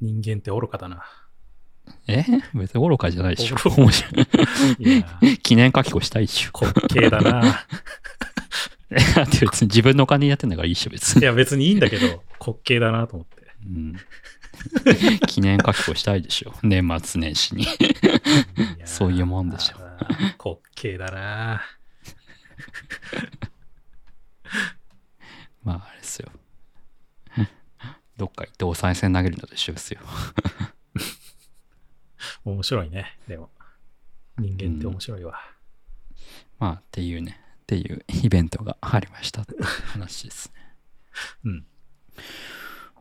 [0.00, 1.04] 人間って愚かだな。
[2.06, 2.24] え？
[2.54, 3.56] 別に愚かじゃないでしょ。
[4.78, 6.50] い記念書き子したいっしょ。
[6.60, 7.66] 滑稽だな。
[9.16, 11.22] だって別に自分のお金にやってんだからいいっしょ、別に。
[11.22, 12.06] いや、別にいいんだけど、
[12.40, 13.34] 滑稽だなと思って。
[13.66, 13.96] うん、
[15.26, 16.54] 記念書き子したいでしょ。
[16.62, 17.66] 年末年始に。
[18.84, 21.62] そういうもんでしょ滑稽だな。
[25.64, 26.30] まあ、あれですよ。
[28.16, 30.00] どっか行ってお賽銭投げるのと一緒ですよ。
[32.44, 33.18] 面白いね。
[33.28, 33.50] でも、
[34.38, 35.38] 人間って面白いわ。
[36.58, 40.74] まあ、っていうね、っていうイベントがありましたって話ですね。
[41.44, 41.66] うん。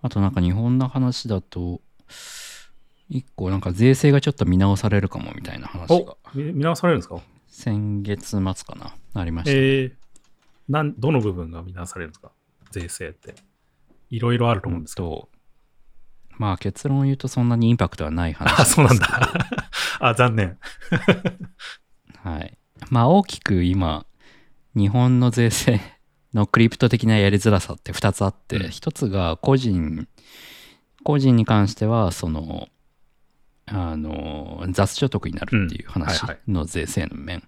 [0.02, 1.82] あとなんか日本の話だと、
[3.10, 7.22] 一個なんか税制がちょっと見直されるかもみたいな話がお見見直されるんですか？
[7.48, 9.52] 先月末かな、ありました。
[9.52, 9.94] えー、
[10.70, 12.32] なん、どの部分が見直されるんですか？
[12.72, 13.36] 税制って。
[14.10, 15.30] いろいろあると思うんですけど。
[16.38, 19.08] と、まあ結論を言うとそんなにインパクトはない話あ、そうなんだ。
[20.00, 20.58] あ、残念。
[22.24, 22.58] はい。
[22.90, 24.06] まあ大きく今、
[24.76, 25.80] 日本の税制
[26.34, 30.08] のクリプト的なやりづらさって2つあって、うん1つが個人、
[31.04, 32.70] 個人に関しては、その、
[33.66, 37.44] あの、雑所得になるっていう話うんはいの税制の面。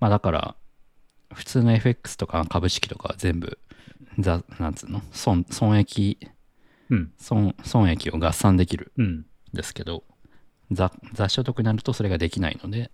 [0.00, 0.56] まあだから、
[1.32, 3.58] 普通の FX とか株式とかは全部、
[4.18, 5.02] ざなんつうの？
[5.12, 6.18] 損損益
[6.92, 7.12] うん。
[7.18, 9.26] 損損益を合算できるうん。
[9.52, 10.04] ですけど、
[10.70, 12.90] 雑雑所得になるとそれができないので、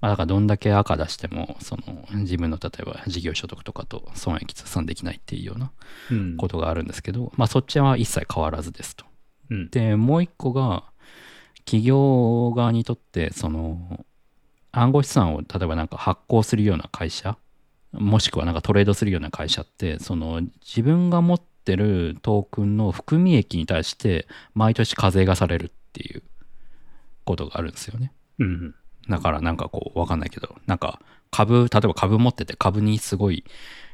[0.00, 5.72] まあ、だからどんだけ赤出しても、その自分の例えば事業所得とかと損益通算できないっていうような
[6.10, 6.36] うん。
[6.36, 9.04] ことがあるんですけど、まあそっちは一切変わらずですと。
[9.50, 9.70] うん。
[9.70, 10.84] で、もう一個が、
[11.64, 14.04] 企業側にとって、その、
[14.72, 17.36] 暗号資産を例えばなんか発行するような会社、
[17.92, 26.22] もしくはなんかトレードするような会社って、その自分が持っってるトークンの含み益に対して毎年課税がされるっていう
[27.24, 28.12] ことがあるんですよね。
[28.38, 28.74] うん。
[29.08, 31.00] だからなんかこうわかんないけどなんか
[31.30, 33.44] 株例えば株持ってて株にすごい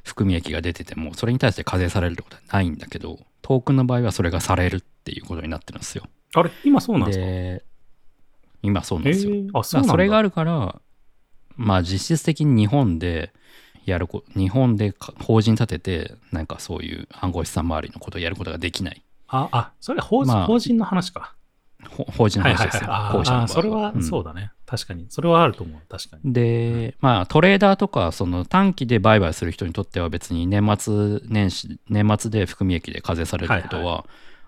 [0.05, 6.05] 含み益が出ててもそれに対して課税されるってことはないんだけどトークンの場合はそれがされるっていうことになってるんですよ。
[6.35, 6.51] あれ？
[6.65, 7.25] 今そうなんですか？
[7.25, 7.65] で
[8.63, 9.35] 今そうなんへですよ。
[9.35, 9.93] えあ、そうなんだ。
[9.93, 10.81] それがあるから
[11.57, 13.33] まあ実質的に日本で
[13.87, 21.35] やるこ日本でか法人立ててなんかそういう暗号資産周りのことをやることができないあ、あ、それ法人,、まあ法人の話か。
[21.89, 24.51] ほ法人の話ですよ、あ後者の場合あ、それはうんそうだね。
[24.67, 25.07] 確かに。
[25.09, 25.81] それはあると思う。
[25.89, 26.33] 確かに。
[26.33, 34.05] で、まあトレーダーとかその短期で売買する人にとっては別に年末年始年末で含み益で課税されることはいは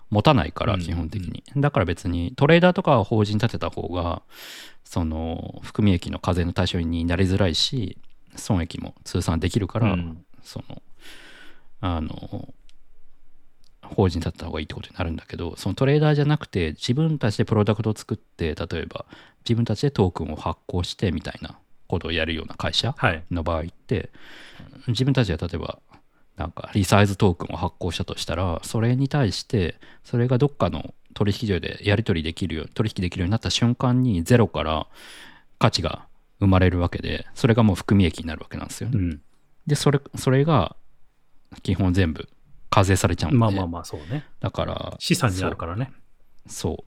[0.09, 4.21] 持たないからうん基本的に、だから別にトレーダーとかは法人立てた方が
[4.83, 7.97] その含み益の課税の対象になりづらいし
[8.35, 10.81] 損益も通算できるから、うんその
[11.81, 12.53] あの
[13.83, 19.05] 法人立った方がいいってことになるんだけどそのトレーダーじゃなくて自分たちでプロダクトを作って例えば
[19.43, 21.57] 自分たちでトークンを発行してみたいな
[21.87, 23.23] ことをやるような会社はい。
[23.31, 24.09] の場合って
[24.87, 25.79] 自分たちで例えば
[26.37, 34.87] なんかリサイズトークンを発行したとしたらそれに対してそれがどっかの取引所でやり取りできるよう取引できるようになった瞬間にゼロから
[35.57, 36.05] 価値が
[36.39, 38.97] 生まれるわけでそれがもう含み益になるわけなんですよね。
[38.97, 39.21] うん。
[39.67, 40.75] でそれそれが
[41.63, 42.27] 基本全部
[42.69, 44.25] 課税されちゃうんでまあまあまあ、そうね。
[44.39, 45.91] だから資産になるからね。
[46.47, 46.85] そ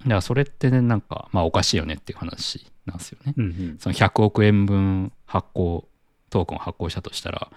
[0.00, 3.34] うだからそれってねなんかまあおかしいよねっていう話なんですよね。
[3.36, 3.76] うんうん。
[3.78, 5.88] その100億円分発行
[6.30, 7.50] トークンを発行したとしたら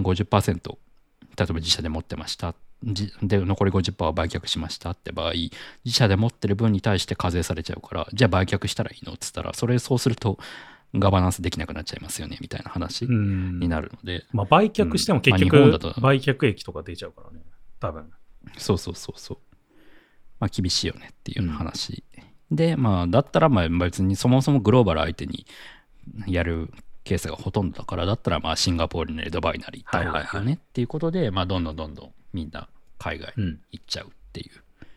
[0.00, 0.76] 50%例
[1.42, 2.54] えば自社で持ってました
[2.84, 10.38] じで残り50%は売却しましたって場合自社で持ってる分に対して課税されちゃうからじゃあ売却したらいいのっつったらそれそうすると
[10.94, 17.40] ガバナンスできなくなっちゃいますよねみたいな話うんになるので、まあ、売却しても結うん局、まあ日本だと売却益とか出ちゃうからね。
[17.80, 18.10] 多分。
[18.58, 19.38] そうそうそうそう。
[20.38, 22.04] まあ厳しいよねっていうような話。
[22.50, 25.46] で、まあだったらまあ別にそもそもグローバル相手に
[26.26, 26.70] やる
[27.04, 33.60] ケースがほとんどだから、だったらまあシンガポールなりドバイなり行った方がいいよねっていうことで、まあどんどんどんどんみんな海外うん。
[33.70, 34.50] 行っちゃうっていう。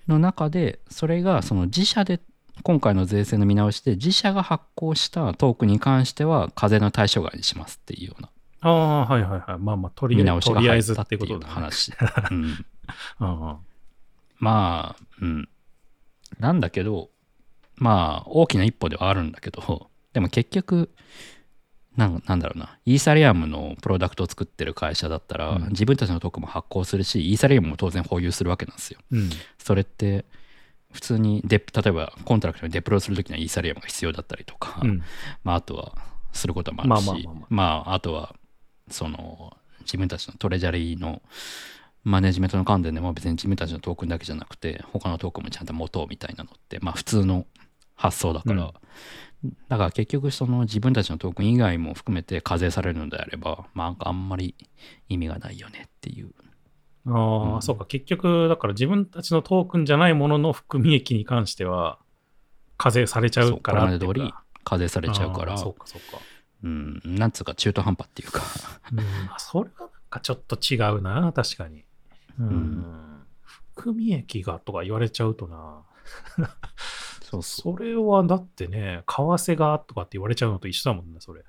[0.08, 2.20] の中で、それがその自社で、
[2.64, 8.30] 今回の税制の見直しで自社が発行したトークンに関しては課税の対象外にしますっていうような
[8.62, 9.60] ああ、はいはいはい。
[9.60, 11.40] まあまあ、とり見直しがとりあえずっ入ったってていう。
[11.42, 11.94] 話。
[12.32, 12.66] うん
[14.40, 15.48] まあ、うん。
[16.40, 17.10] なんだけど、
[17.76, 20.90] まあ、大きな一歩ではあるんだけど、でも結局、
[21.96, 29.00] なんなんだろうな、イーサリアムのプロダクトを作ってる会社だったら、うん自分たちのトークンも発行するし、イーサリアムも当然保有するわけなんですよ。
[29.12, 29.30] うん。
[29.58, 30.26] それって、
[30.96, 35.04] 普通にデ例えばコントラクトにデプロイするときにはイーサリアムが必要だったりとか、うん。
[35.44, 35.94] まあ、あとは
[36.32, 38.34] することもあるし、まあまあとは、
[38.90, 41.22] その、自分たちのトレジャリーの
[42.06, 47.46] マネジメントの観点でも別に自分たちのトークンだけじゃなくて、他のトークンもちゃんと持とうみたいなのって、まあ普通の
[47.96, 48.74] 発想だから、
[49.68, 54.56] だから結局その自分たちのトークン以外も含めて課税されるのであれば、まああんまり
[55.10, 56.32] 意味がないよねっていう。
[57.08, 57.86] ああ、うんそうか。
[57.86, 62.00] 結局、だから自分たちのトークンじゃないものの含み益に関しては、
[62.78, 64.34] 課税されちゃうからそうこれまで通り
[64.64, 66.22] 課税されちゃうからそうか、そうか。
[66.64, 68.42] うん、なんつうか中途半端っていうか、
[68.92, 69.04] うん、
[69.38, 71.86] それはなんかちょっと違うな、確かに。
[72.40, 72.48] うん。
[72.48, 73.26] ん
[73.76, 75.84] 含み益がとか言われちゃうとな。
[77.22, 81.44] そうそそれはだってね、為替がとかって言われちゃうのと一緒だもんね、それ。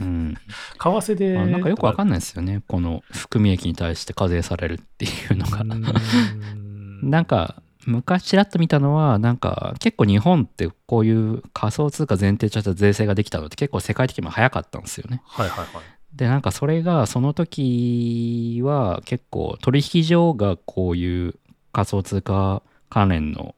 [0.00, 0.04] う。
[0.04, 0.34] うん。
[0.34, 0.38] 為
[0.78, 1.34] 替で。
[1.34, 2.62] まあ、なんかよくわかんんないですよね。
[2.66, 5.64] この含み益に対して課税されるっていうのが。
[7.02, 15.22] なんか、昔ちらっと見たのは、なんか結構日本ってこういう仮想通貨前提とした税制ができたのって結構世界的にも早かったんですよね。
[15.24, 15.68] はいはいはい。
[16.14, 21.34] で、なんかそれがその時は結構取引所がこういう
[21.72, 23.54] 仮想通貨関連の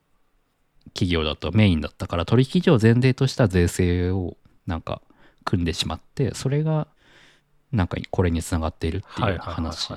[0.93, 4.37] 企業だとメインだったから取引所を前提とした税制を
[4.67, 5.01] なんか
[5.49, 6.87] 組んでしまって、それが
[7.73, 9.95] なんかこれにつながっているっていう話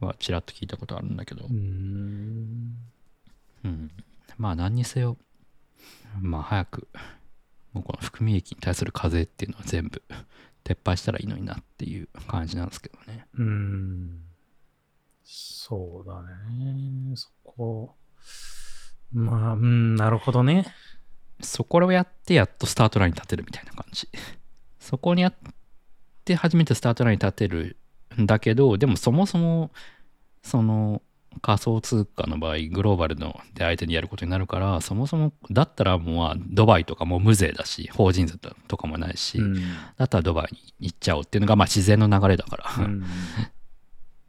[0.00, 2.76] はちらっと聞いたことあるんだけどうー、ん。
[3.64, 3.90] うん、
[4.36, 5.16] まあ何にせよ
[6.20, 6.88] まあ早く
[7.72, 10.02] もうこの含み益に対する課税っていうのは全部
[10.64, 14.20] 撤廃したらいいのになっていう感じなんですけどねうーん。
[15.24, 17.16] そうだね。
[17.16, 17.94] そこ。
[19.12, 20.66] まあ、うん、なるほどね。
[21.40, 24.08] そこをやってやっとスタートラインに立てるみたいな感じ。
[24.78, 25.34] そこにやっ
[26.24, 27.76] て初めてスタートラインに立てる
[28.20, 29.70] んだけどでもそもそも
[30.42, 31.02] その
[31.40, 38.36] 仮想通貨の場合グローバルので相手にやることになるからそもそもだったらもうドバイとかもう無税だし法人税
[38.68, 39.54] とかもないし、うん。
[39.96, 43.04] だったらドバイに行っちゃおうっていうのがまあ自然の流れだから、うん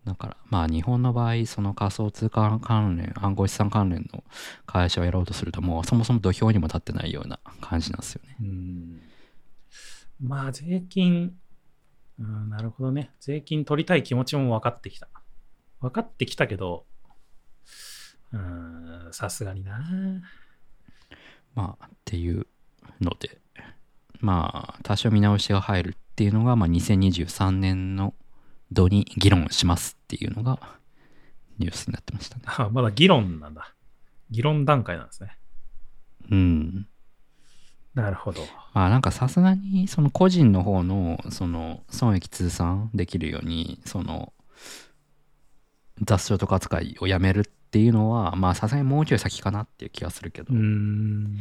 [0.06, 4.23] だから、まあ日本の場合、その仮想通貨関連、暗号資産関連の
[4.65, 8.38] 会社をやろうとすると、もうそもそも土俵にも立ってないような感じなんですよね。
[8.40, 9.02] うん。
[10.22, 11.36] まあ、税金、
[12.19, 13.11] うん、なるほどね。
[13.19, 15.10] 税金取りたい気持ちも分かってきた。
[15.82, 16.86] 分かってきたけど、
[18.32, 19.84] うん、さすがにな。
[21.56, 22.48] まあっていう
[23.02, 23.40] ので、
[24.19, 28.14] まあ多少見直しが入るっていうのが、まあ2023年の
[28.76, 30.60] 度に議論しますっていうのが
[31.57, 32.43] ニュースになってましたね。
[32.45, 33.73] あまだ議論なんだ。
[34.30, 35.38] 議論段階なんですね。
[36.30, 36.88] うん。
[37.95, 38.41] なるほど。
[38.73, 44.34] まあなんかさすがにその個人の方のその損益通算できるようにその
[46.02, 51.38] 雑所得扱いをやめるっていうのはまあさすがにもうちょい先かなっていう気がするけど、うーん。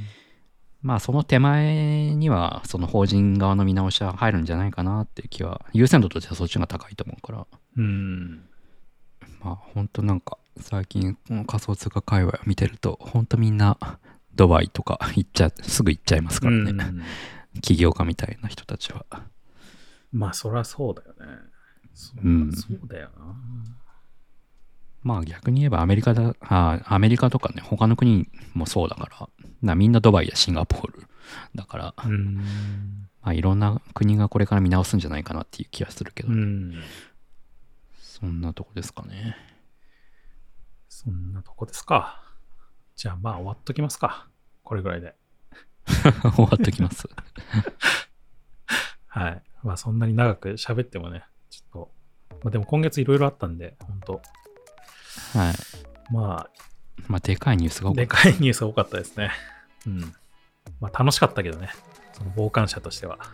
[0.85, 7.47] まあその手前にはその法人側の見直しは入るんじゃないかなっていう気は優先度としてはそっちが高いと思うから
[7.79, 8.45] うん。
[9.43, 13.79] まあ本当なんか最近この仮想通貨界隈を見てると本当みんな
[14.35, 17.03] ドバイとか行っちゃすぐ行っちゃいますからね、うん
[17.63, 19.07] 起業家みたいな人たちは
[20.11, 21.39] まあ、そりゃそうだよね。
[21.95, 23.37] そうんそうだよな。
[25.05, 29.29] まあ逆に言えばアメリカだあアメリカとかね他の国もそうだから
[29.63, 31.07] なみんなドバイやシンガポール
[31.55, 32.37] だから、うん。
[33.23, 36.75] まあ、いろんな国がこれから見直すんじゃないかなっていう気がするけど、うん。
[38.01, 39.37] そんなとこですかね
[40.89, 42.23] そんなとこですか。
[42.97, 44.29] じゃあまあ終わっときますか。
[44.63, 45.15] これぐらいで。
[46.35, 47.09] 終わっときます
[49.09, 49.43] はい。
[49.63, 51.93] まあそんなに長く喋ってもね、ちょっと、
[52.43, 54.23] まあでも今月いろいろあったんで、本当
[55.33, 55.55] はい
[56.13, 56.49] ま
[57.09, 59.31] まあでかいニュースがあ、多かっでかいニュース多かったですね。
[59.87, 60.01] うん。
[60.81, 61.71] まあ楽しかったけどね、
[62.13, 63.19] その傍観者としては。
[63.19, 63.25] た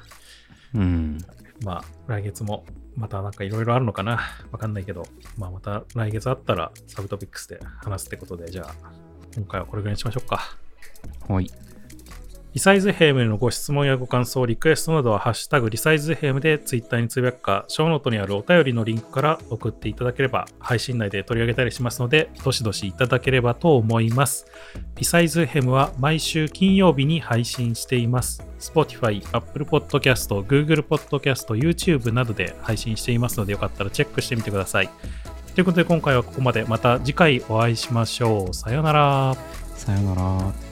[0.74, 1.19] うん
[1.62, 2.65] まあ来月も
[2.97, 4.20] またなんかいろいろあるのかな
[4.51, 8.74] わかんないけど、まあまた来月あったらサブトピックスで話すってことで、じゃあ
[9.36, 10.57] 今回はこれぐらいにしましょうか。
[11.28, 11.51] はい
[12.52, 24.47] リサイズヘムへのご質問やご感想、リクエストなどは、ハッシュタグリサイズヘムでツイッターにつぶやくか、ショーノートにあるお便りのリンクから送っていただければ、配信内で取り上げたりしますので、どしどしいただければと思います。
[24.97, 28.43] リサイズヘムは毎週金曜日に配信しています。
[28.59, 34.90] Spotify、Apple Podcast、Google Podcast、YouTube などで配信していますので、よかったらチェックしてみてください。
[35.55, 36.64] ということで、今回はここまで。
[36.64, 38.55] また次回お会いしましょう。
[38.55, 39.36] さようなら。
[39.77, 40.69] さよなら